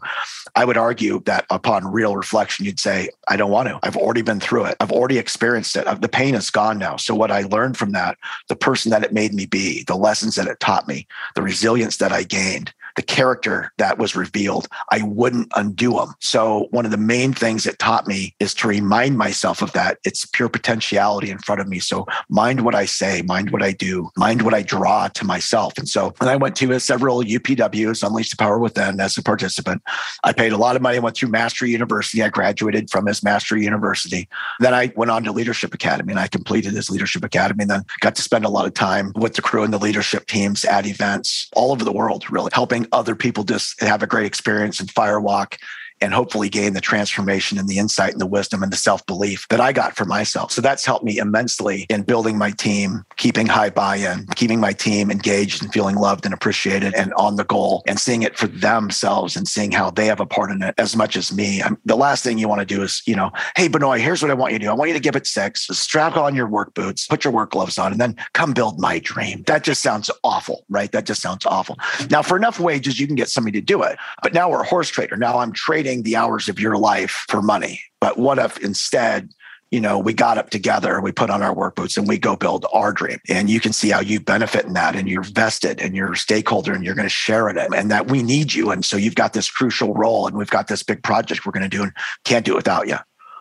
[0.55, 3.79] I would argue that upon real reflection, you'd say, I don't want to.
[3.83, 4.77] I've already been through it.
[4.79, 5.87] I've already experienced it.
[5.87, 6.97] Uh, the pain is gone now.
[6.97, 10.35] So what I learned from that, the person that it made me be, the lessons
[10.35, 15.01] that it taught me, the resilience that I gained, the character that was revealed, I
[15.03, 16.13] wouldn't undo them.
[16.19, 19.97] So, one of the main things it taught me is to remind myself of that.
[20.03, 21.79] It's pure potentiality in front of me.
[21.79, 25.77] So, mind what I say, mind what I do, mind what I draw to myself.
[25.77, 29.23] And so, when I went to uh, several UPWs, Unleash the Power Within, as a
[29.23, 29.81] participant,
[30.23, 32.21] I paid a lot of money, went through Mastery University.
[32.23, 34.27] I graduated from his Mastery University.
[34.59, 37.83] Then I went on to Leadership Academy and I completed his Leadership Academy and then
[37.99, 40.85] got to spend a lot of time with the crew and the leadership teams at
[40.85, 44.87] events all over the world, really helping other people just have a great experience in
[44.87, 45.57] Firewalk
[46.01, 49.47] and hopefully gain the transformation and the insight and the wisdom and the self belief
[49.49, 50.51] that I got for myself.
[50.51, 54.73] So that's helped me immensely in building my team, keeping high buy in, keeping my
[54.73, 58.47] team engaged and feeling loved and appreciated and on the goal and seeing it for
[58.47, 61.61] themselves and seeing how they have a part in it as much as me.
[61.61, 64.31] I'm, the last thing you want to do is, you know, hey, Benoit, here's what
[64.31, 64.71] I want you to do.
[64.71, 67.51] I want you to give it six, strap on your work boots, put your work
[67.51, 69.43] gloves on, and then come build my dream.
[69.47, 70.91] That just sounds awful, right?
[70.91, 71.77] That just sounds awful.
[72.09, 73.97] Now, for enough wages, you can get somebody to do it.
[74.23, 75.17] But now we're a horse trader.
[75.17, 77.81] Now I'm trading trading the hours of your life for money.
[77.99, 79.29] But what if instead,
[79.71, 82.35] you know, we got up together, we put on our work boots and we go
[82.35, 83.19] build our dream.
[83.29, 86.17] And you can see how you benefit in that and you're vested and you're a
[86.17, 88.71] stakeholder and you're going to share in it and that we need you.
[88.71, 91.69] And so you've got this crucial role and we've got this big project we're going
[91.69, 91.91] to do and
[92.25, 92.97] can't do it without you.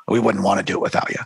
[0.09, 1.23] We wouldn't want to do it without you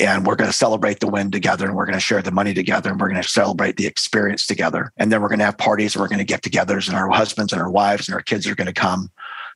[0.00, 2.54] and we're going to celebrate the win together and we're going to share the money
[2.54, 5.58] together and we're going to celebrate the experience together and then we're going to have
[5.58, 8.22] parties and we're going to get togethers and our husbands and our wives and our
[8.22, 9.10] kids are going to come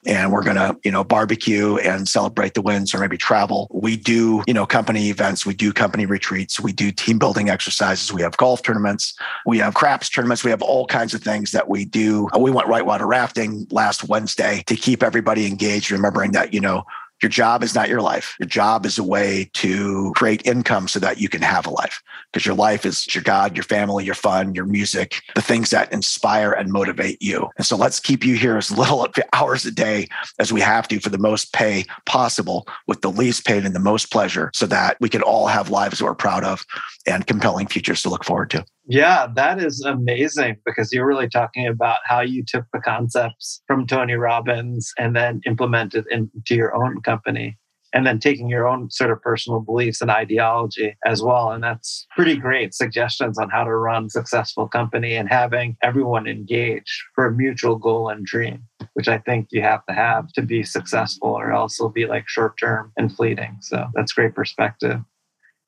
[0.04, 3.68] and we're going to, you know, barbecue and celebrate the wins or maybe travel.
[3.72, 8.12] We do, you know, company events, we do company retreats, we do team building exercises,
[8.12, 9.14] we have golf tournaments,
[9.46, 12.28] we have craps tournaments, we have all kinds of things that we do.
[12.38, 16.84] We went whitewater rafting last Wednesday to keep everybody engaged, remembering that, you know,
[17.22, 18.34] your job is not your life.
[18.38, 22.02] Your job is a way to create income so that you can have a life
[22.32, 25.92] because your life is your God, your family, your fun, your music, the things that
[25.92, 27.48] inspire and motivate you.
[27.56, 30.08] And so let's keep you here as little hours a day
[30.38, 33.80] as we have to for the most pay possible with the least pain and the
[33.80, 36.64] most pleasure so that we can all have lives we're proud of
[37.06, 38.64] and compelling futures to look forward to.
[38.88, 43.86] Yeah, that is amazing because you're really talking about how you took the concepts from
[43.86, 47.58] Tony Robbins and then implemented into your own company
[47.92, 51.50] and then taking your own sort of personal beliefs and ideology as well.
[51.50, 57.04] And that's pretty great suggestions on how to run successful company and having everyone engage
[57.14, 58.62] for a mutual goal and dream,
[58.94, 62.28] which I think you have to have to be successful or else it'll be like
[62.28, 63.56] short term and fleeting.
[63.62, 65.00] So that's great perspective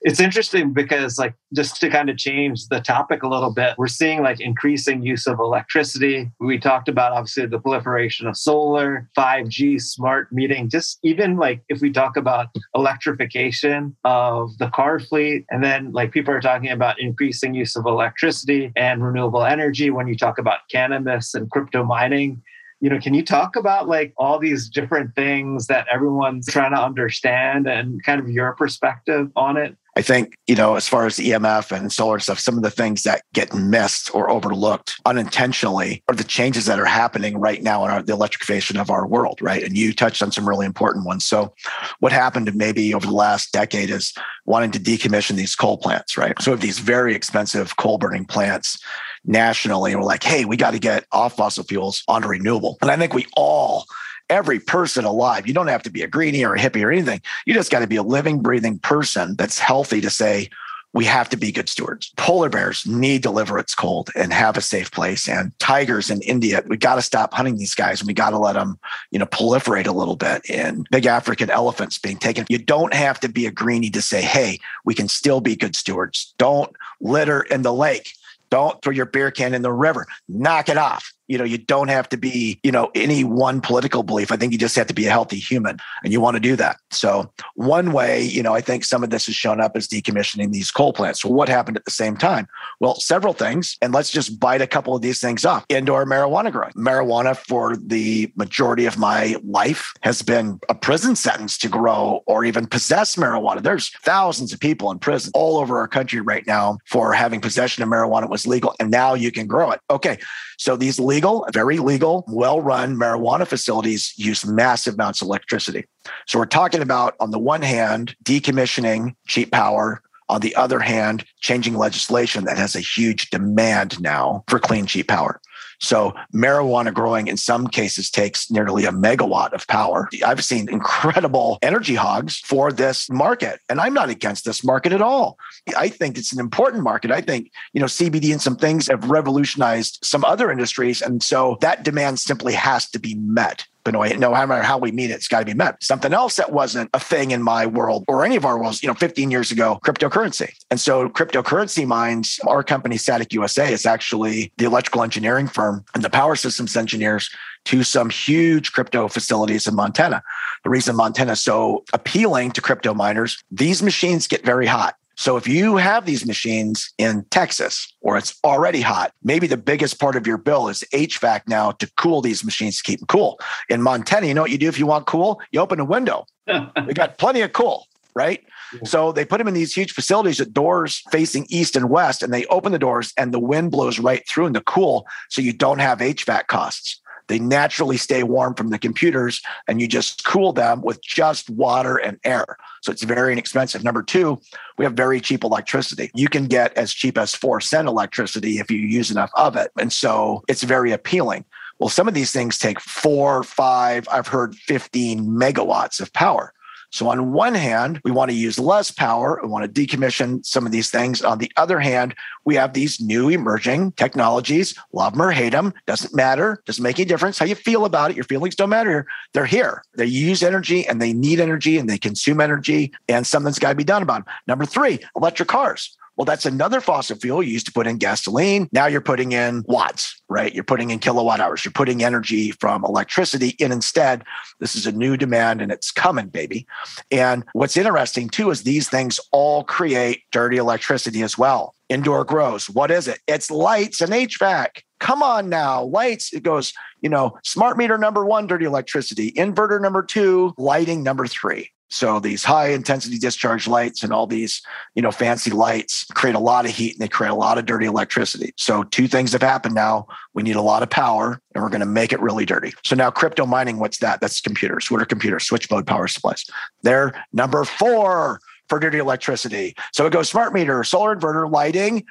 [0.03, 3.89] it's interesting because like just to kind of change the topic a little bit we're
[3.89, 6.31] seeing like increasing use of electricity.
[6.41, 11.81] We talked about obviously the proliferation of solar 5g smart meeting just even like if
[11.81, 17.01] we talk about electrification of the car fleet and then like people are talking about
[17.01, 22.41] increasing use of electricity and renewable energy when you talk about cannabis and crypto mining
[22.81, 26.81] you know can you talk about like all these different things that everyone's trying to
[26.81, 31.17] understand and kind of your perspective on it I think, you know, as far as
[31.17, 36.15] EMF and solar stuff, some of the things that get missed or overlooked unintentionally are
[36.15, 39.61] the changes that are happening right now in our, the electrification of our world, right?
[39.61, 41.27] And you touched on some really important ones.
[41.27, 41.53] So,
[41.99, 44.15] what happened maybe over the last decade is
[44.47, 46.41] wanting to decommission these coal plants, right?
[46.41, 48.79] So, these very expensive coal burning plants
[49.25, 52.79] nationally, we're like, hey, we got to get off fossil fuels onto renewable.
[52.83, 53.87] And I think we all
[54.31, 55.47] every person alive.
[55.47, 57.23] You don't have to be a greenie or a hippie or anything.
[57.47, 60.51] You just got to be a living, breathing person that's healthy to say,
[60.95, 62.13] we have to be good stewards.
[62.17, 65.29] Polar bears need to live where it's cold and have a safe place.
[65.29, 68.39] And tigers in India, we got to stop hunting these guys and we got to
[68.39, 68.79] let them,
[69.11, 70.43] you know, proliferate a little bit.
[70.49, 72.47] And big African elephants being taken.
[72.49, 75.77] You don't have to be a greenie to say, hey, we can still be good
[75.77, 76.35] stewards.
[76.39, 78.13] Don't litter in the lake.
[78.51, 80.07] Don't throw your beer can in the river.
[80.29, 84.03] Knock it off you know you don't have to be you know any one political
[84.03, 84.33] belief.
[84.33, 86.57] I think you just have to be a healthy human and you want to do
[86.57, 86.79] that.
[86.91, 90.53] So one way you know i think some of this has shown up as decommissioning
[90.53, 91.23] these coal plants.
[91.23, 92.49] So what happened at the same time?
[92.81, 95.65] Well several things and let's just bite a couple of these things off.
[95.69, 96.73] Indoor marijuana growing.
[96.73, 102.45] Marijuana for the majority of my life has been a prison sentence to grow or
[102.45, 103.63] even possess marijuana.
[103.63, 107.83] There's thousands of people in prison all over our country right now for having possession
[107.83, 109.81] of marijuana was legal and now you can grow it.
[109.91, 110.19] Okay
[110.59, 111.18] so these legal,
[111.53, 115.85] very legal, well run marijuana facilities use massive amounts of electricity.
[116.27, 120.03] So we're talking about, on the one hand, decommissioning cheap power.
[120.31, 125.09] On the other hand, changing legislation that has a huge demand now for clean, cheap
[125.09, 125.41] power.
[125.79, 130.09] So marijuana growing in some cases takes nearly a megawatt of power.
[130.25, 135.03] I've seen incredible energy hogs for this market, and I'm not against this market at
[135.03, 135.39] all.
[135.77, 137.11] I think it's an important market.
[137.11, 141.01] I think, you know, CBD and some things have revolutionized some other industries.
[141.03, 143.67] And so that demand simply has to be met.
[143.89, 145.83] Benoit, no matter how we meet it, it's got to be met.
[145.83, 148.87] Something else that wasn't a thing in my world or any of our worlds, you
[148.87, 150.53] know, 15 years ago, cryptocurrency.
[150.71, 156.05] And so cryptocurrency mines, our company, Satic USA, is actually the electrical engineering firm and
[156.05, 157.31] the power systems engineers
[157.65, 160.23] to some huge crypto facilities in Montana.
[160.65, 164.97] The reason Montana is so appealing to crypto miners, these machines get very hot.
[165.19, 169.99] So if you have these machines in Texas or it's already hot, maybe the biggest
[169.99, 173.41] part of your bill is HVAC now to cool these machines to keep them cool.
[173.69, 175.41] In Montana, you know what you do if you want cool?
[175.51, 176.25] You open a window.
[176.87, 178.45] we got plenty of cool, right?
[178.85, 182.33] So they put them in these huge facilities with doors facing east and west, and
[182.33, 185.05] they open the doors and the wind blows right through in the cool.
[185.31, 187.01] So you don't have HVAC costs.
[187.29, 191.97] They naturally stay warm from the computers and you just cool them with just water
[191.97, 192.57] and air.
[192.83, 193.85] So it's very inexpensive.
[193.85, 194.41] Number two,
[194.77, 196.11] we have very cheap electricity.
[196.15, 199.71] You can get as cheap as four cent electricity if you use enough of it.
[199.79, 201.45] And so it's very appealing.
[201.79, 206.53] Well, some of these things take four, five, I've heard 15 megawatts of power.
[206.91, 209.39] So, on one hand, we want to use less power.
[209.43, 211.23] We want to decommission some of these things.
[211.23, 212.15] On the other hand,
[212.45, 214.75] we have these new emerging technologies.
[214.93, 216.63] Love them or hate them, doesn't matter.
[216.65, 218.17] Doesn't make any difference how you feel about it.
[218.17, 219.07] Your feelings don't matter.
[219.35, 219.85] They're here.
[219.97, 223.75] They use energy and they need energy and they consume energy, and something's got to
[223.75, 224.35] be done about them.
[224.47, 225.97] Number three, electric cars.
[226.19, 228.69] Well, that's another fossil fuel you used to put in gasoline.
[228.73, 230.53] Now you're putting in watts, right?
[230.53, 231.65] You're putting in kilowatt hours.
[231.65, 234.25] You're putting energy from electricity in instead.
[234.59, 236.67] This is a new demand and it's coming, baby.
[237.13, 241.77] And what's interesting too is these things all create dirty electricity as well.
[241.89, 242.69] Indoor grows.
[242.69, 243.21] What is it?
[243.29, 244.83] It's lights and HVAC.
[244.99, 246.33] Come on now, lights.
[246.33, 249.31] It goes, you know, smart meter number one, dirty electricity.
[249.33, 251.71] Inverter number two, lighting number three.
[251.89, 254.63] So these high intensity discharge lights and all these,
[254.95, 257.67] you know, fancy lights create a lot of heat and they create a lot of
[257.67, 258.53] dirty electricity.
[258.57, 260.07] So two things have happened now.
[260.35, 262.73] We need a lot of power and we're going to make it really dirty.
[262.85, 264.21] So now crypto mining, what's that?
[264.21, 264.91] That's computers.
[264.91, 265.45] What are computers?
[265.45, 266.45] Switch mode power supplies.
[266.83, 269.75] They're number four for dirty electricity.
[269.93, 272.05] So it goes smart meter, solar inverter, lighting,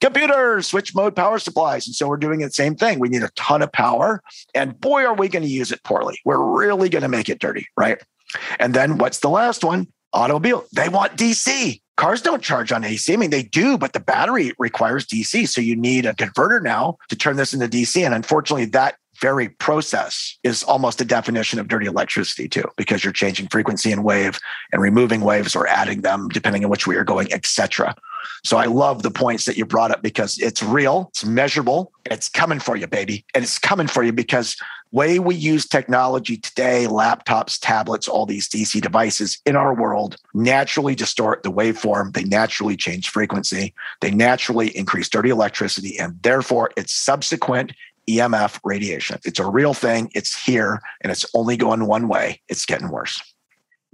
[0.00, 1.86] computers, switch mode power supplies.
[1.86, 2.98] And so we're doing the same thing.
[2.98, 4.20] We need a ton of power.
[4.52, 6.18] And boy, are we going to use it poorly.
[6.24, 8.02] We're really going to make it dirty, right?
[8.58, 9.88] And then what's the last one?
[10.12, 10.64] Automobile.
[10.72, 11.80] They want DC.
[11.96, 13.12] Cars don't charge on AC.
[13.12, 15.48] I mean, they do, but the battery requires DC.
[15.48, 18.04] So you need a converter now to turn this into DC.
[18.04, 23.12] And unfortunately, that very process is almost a definition of dirty electricity too, because you're
[23.12, 24.38] changing frequency and wave
[24.72, 27.94] and removing waves or adding them depending on which way you're going, etc.
[28.42, 32.28] So I love the points that you brought up because it's real, it's measurable, it's
[32.28, 33.24] coming for you, baby.
[33.34, 34.56] And it's coming for you because
[34.92, 40.94] way we use technology today, laptops, tablets, all these DC devices in our world naturally
[40.94, 42.14] distort the waveform.
[42.14, 43.74] They naturally change frequency.
[44.00, 45.98] They naturally increase dirty electricity.
[45.98, 47.72] And therefore, its subsequent
[48.08, 49.18] EMF radiation.
[49.24, 50.10] It's a real thing.
[50.14, 52.40] It's here and it's only going one way.
[52.48, 53.20] It's getting worse.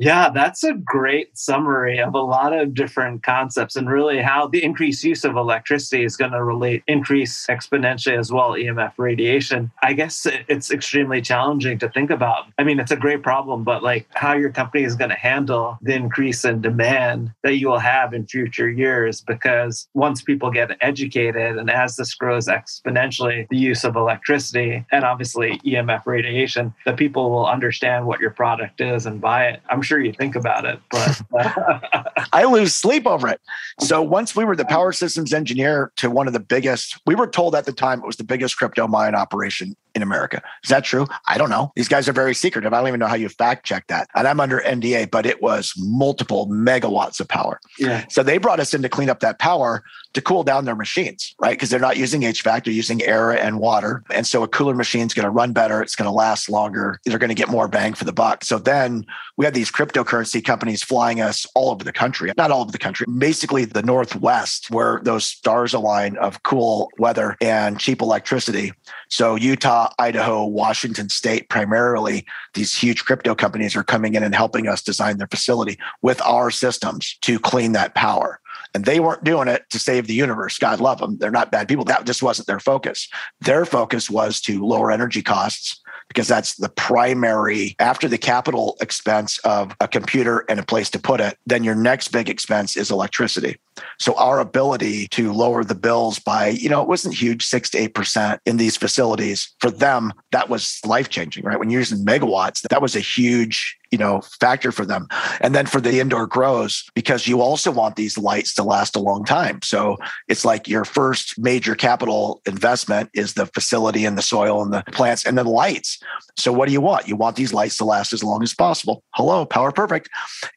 [0.00, 4.62] Yeah, that's a great summary of a lot of different concepts and really how the
[4.62, 9.72] increased use of electricity is going to relate increase exponentially as well EMF radiation.
[9.82, 12.44] I guess it's extremely challenging to think about.
[12.58, 15.78] I mean, it's a great problem, but like how your company is going to handle
[15.82, 20.76] the increase in demand that you will have in future years because once people get
[20.80, 26.92] educated and as this grows exponentially, the use of electricity and obviously EMF radiation, the
[26.92, 29.60] people will understand what your product is and buy it.
[29.68, 33.40] I'm sure you think about it, but uh, I lose sleep over it.
[33.80, 37.26] So once we were the power systems engineer to one of the biggest, we were
[37.26, 40.40] told at the time it was the biggest crypto mine operation in America.
[40.62, 41.06] Is that true?
[41.26, 41.72] I don't know.
[41.74, 42.72] These guys are very secretive.
[42.72, 44.08] I don't even know how you fact check that.
[44.14, 47.60] And I'm under NDA, but it was multiple megawatts of power.
[47.78, 48.04] Yeah.
[48.08, 49.82] So they brought us in to clean up that power
[50.14, 51.50] to cool down their machines, right?
[51.50, 54.02] Because they're not using HVAC, they're using air and water.
[54.10, 56.98] And so a cooler machine is going to run better, it's going to last longer,
[57.04, 58.44] they're going to get more bang for the buck.
[58.44, 59.04] So then
[59.36, 62.78] we had these cryptocurrency companies flying us all over the country, not all over the
[62.78, 68.72] country, basically the Northwest, where those stars align of cool weather and cheap electricity.
[69.10, 74.68] So Utah, Idaho, Washington State, primarily, these huge crypto companies are coming in and helping
[74.68, 78.40] us design their facility with our systems to clean that power.
[78.74, 80.58] And they weren't doing it to save the universe.
[80.58, 81.18] God love them.
[81.18, 81.84] They're not bad people.
[81.84, 83.08] That just wasn't their focus.
[83.40, 89.38] Their focus was to lower energy costs because that's the primary after the capital expense
[89.40, 92.90] of a computer and a place to put it then your next big expense is
[92.90, 93.56] electricity
[93.98, 97.78] So our ability to lower the bills by, you know, it wasn't huge, six to
[97.78, 99.54] eight percent in these facilities.
[99.60, 101.58] For them, that was life changing, right?
[101.58, 105.06] When you're using megawatts, that was a huge you know factor for them.
[105.40, 109.00] And then for the indoor grows because you also want these lights to last a
[109.00, 109.60] long time.
[109.62, 109.96] So
[110.28, 114.82] it's like your first major capital investment is the facility and the soil and the
[114.92, 115.98] plants and then the lights.
[116.36, 117.08] So what do you want?
[117.08, 119.02] You want these lights to last as long as possible.
[119.14, 120.08] Hello power perfect.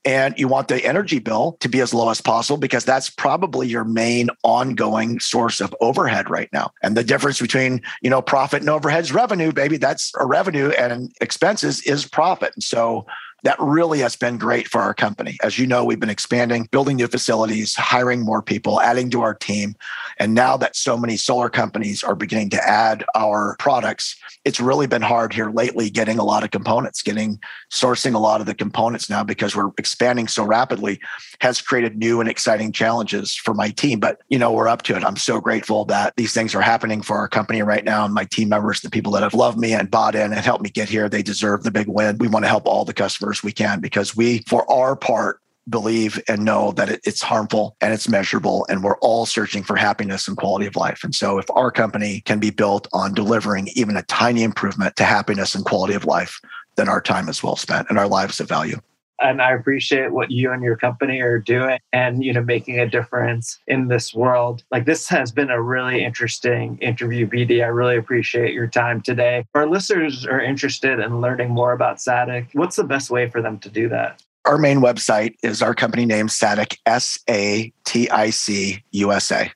[0.06, 3.68] And you want the energy bill to be as low as possible because that's probably
[3.68, 6.72] your main ongoing source of overhead right now.
[6.82, 9.78] And the difference between you know profit and overheads revenue baby.
[9.78, 12.54] That's a revenue and expenses is profit.
[12.56, 13.06] And so
[13.44, 15.38] that really has been great for our company.
[15.44, 19.34] As you know, we've been expanding, building new facilities, hiring more people, adding to our
[19.34, 19.76] team.
[20.18, 24.16] And now that so many solar companies are beginning to add our products,
[24.46, 27.40] it's really been hard here lately getting a lot of components, getting
[27.72, 31.00] sourcing a lot of the components now because we're expanding so rapidly
[31.40, 34.00] has created new and exciting challenges for my team.
[34.00, 35.04] But, you know, we're up to it.
[35.04, 38.06] I'm so grateful that these things are happening for our company right now.
[38.06, 40.64] And my team members, the people that have loved me and bought in and helped
[40.64, 42.18] me get here, they deserve the big win.
[42.20, 46.20] We want to help all the customers we can because we, for our part, believe
[46.28, 50.36] and know that it's harmful and it's measurable and we're all searching for happiness and
[50.36, 51.04] quality of life.
[51.04, 55.04] And so if our company can be built on delivering even a tiny improvement to
[55.04, 56.40] happiness and quality of life
[56.76, 58.80] then our time is well spent and our lives of value
[59.22, 62.88] and I appreciate what you and your company are doing and you know making a
[62.88, 64.64] difference in this world.
[64.72, 67.64] Like this has been a really interesting interview, BD.
[67.64, 69.40] I really appreciate your time today.
[69.40, 73.42] If our listeners are interested in learning more about SATIC, what's the best way for
[73.42, 74.22] them to do that?
[74.46, 79.52] Our main website is our company name, SATIC, S A T I C USA.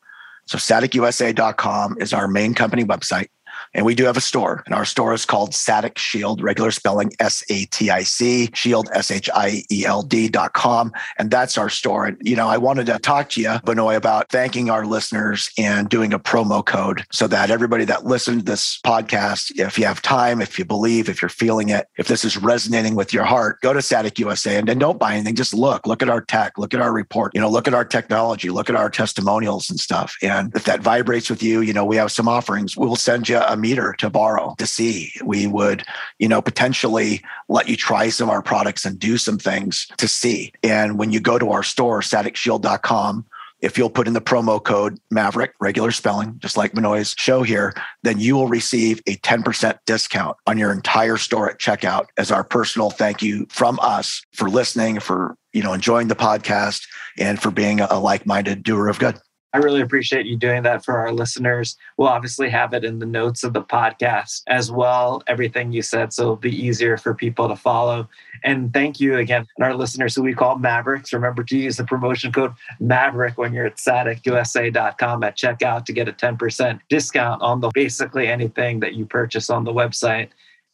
[0.47, 3.30] So saticusa.com is our main company website.
[3.76, 7.11] And we do have a store, and our store is called SATIC Shield, regular spelling
[7.19, 10.93] S A T I C, Shield, S H I E L D.com.
[11.17, 12.05] And that's our store.
[12.05, 15.89] And, you know, I wanted to talk to you, Benoit, about thanking our listeners and
[15.89, 20.01] doing a promo code so that everybody that listened to this podcast, if you have
[20.01, 23.59] time, if you believe, if you're feeling it, if this is resonating with your heart,
[23.59, 25.36] go to SATIC USA and then don't buy anything.
[25.36, 27.84] Just look, look at our tech, look at our report, you know, look at our
[27.84, 30.15] technology, look at our testimonials and stuff.
[30.21, 32.78] And if that vibrates with you, you know, we have some offerings.
[32.78, 35.11] We will send you a meter to borrow to see.
[35.24, 35.84] We would,
[36.20, 40.07] you know, potentially let you try some of our products and do some things to
[40.07, 40.53] see.
[40.61, 43.26] And when you go to our store, saticshield.com,
[43.61, 47.74] if you'll put in the promo code Maverick, regular spelling, just like Benoit's show here,
[48.03, 52.43] then you will receive a 10% discount on your entire store at checkout as our
[52.43, 56.86] personal thank you from us for listening, for you know, enjoying the podcast
[57.18, 59.18] and for being a like-minded doer of good.
[59.56, 61.78] I really appreciate you doing that for our listeners.
[61.95, 66.12] We'll obviously have it in the notes of the podcast as well, everything you said,
[66.12, 68.10] so it'll be easier for people to follow.
[68.43, 71.14] And thank you again, And our listeners who we call Mavericks.
[71.14, 72.51] Remember to use the promotion code
[72.82, 78.28] Maverick when you're at saticusa.com at checkout to get a 10% discount on the basically
[78.28, 80.32] anything that you purchase on the website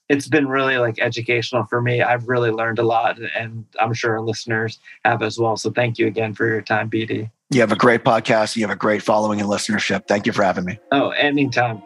[0.10, 2.02] it's been really like educational for me.
[2.02, 5.56] I've really learned a lot, and I'm sure our listeners have as well.
[5.56, 7.30] So thank you again for your time, BD.
[7.52, 8.56] You have a great podcast.
[8.56, 10.08] You have a great following and listenership.
[10.08, 10.80] Thank you for having me.
[10.91, 11.84] Oh, anytime.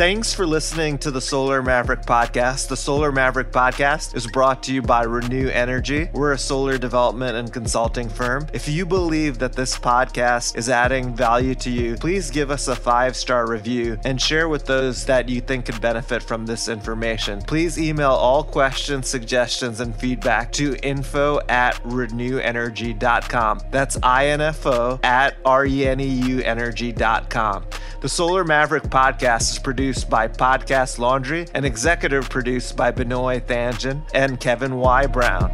[0.00, 2.68] Thanks for listening to the Solar Maverick podcast.
[2.68, 6.08] The Solar Maverick podcast is brought to you by Renew Energy.
[6.14, 8.46] We're a solar development and consulting firm.
[8.54, 12.74] If you believe that this podcast is adding value to you, please give us a
[12.74, 17.42] five star review and share with those that you think could benefit from this information.
[17.42, 23.60] Please email all questions, suggestions, and feedback to info at renewenergy.com.
[23.70, 27.66] That's info at R N U energy.com.
[28.00, 29.58] The Solar Maverick podcast is
[29.90, 35.06] produced by Podcast Laundry and executive produced by Benoit Thanjan and Kevin Y.
[35.06, 35.50] Brown.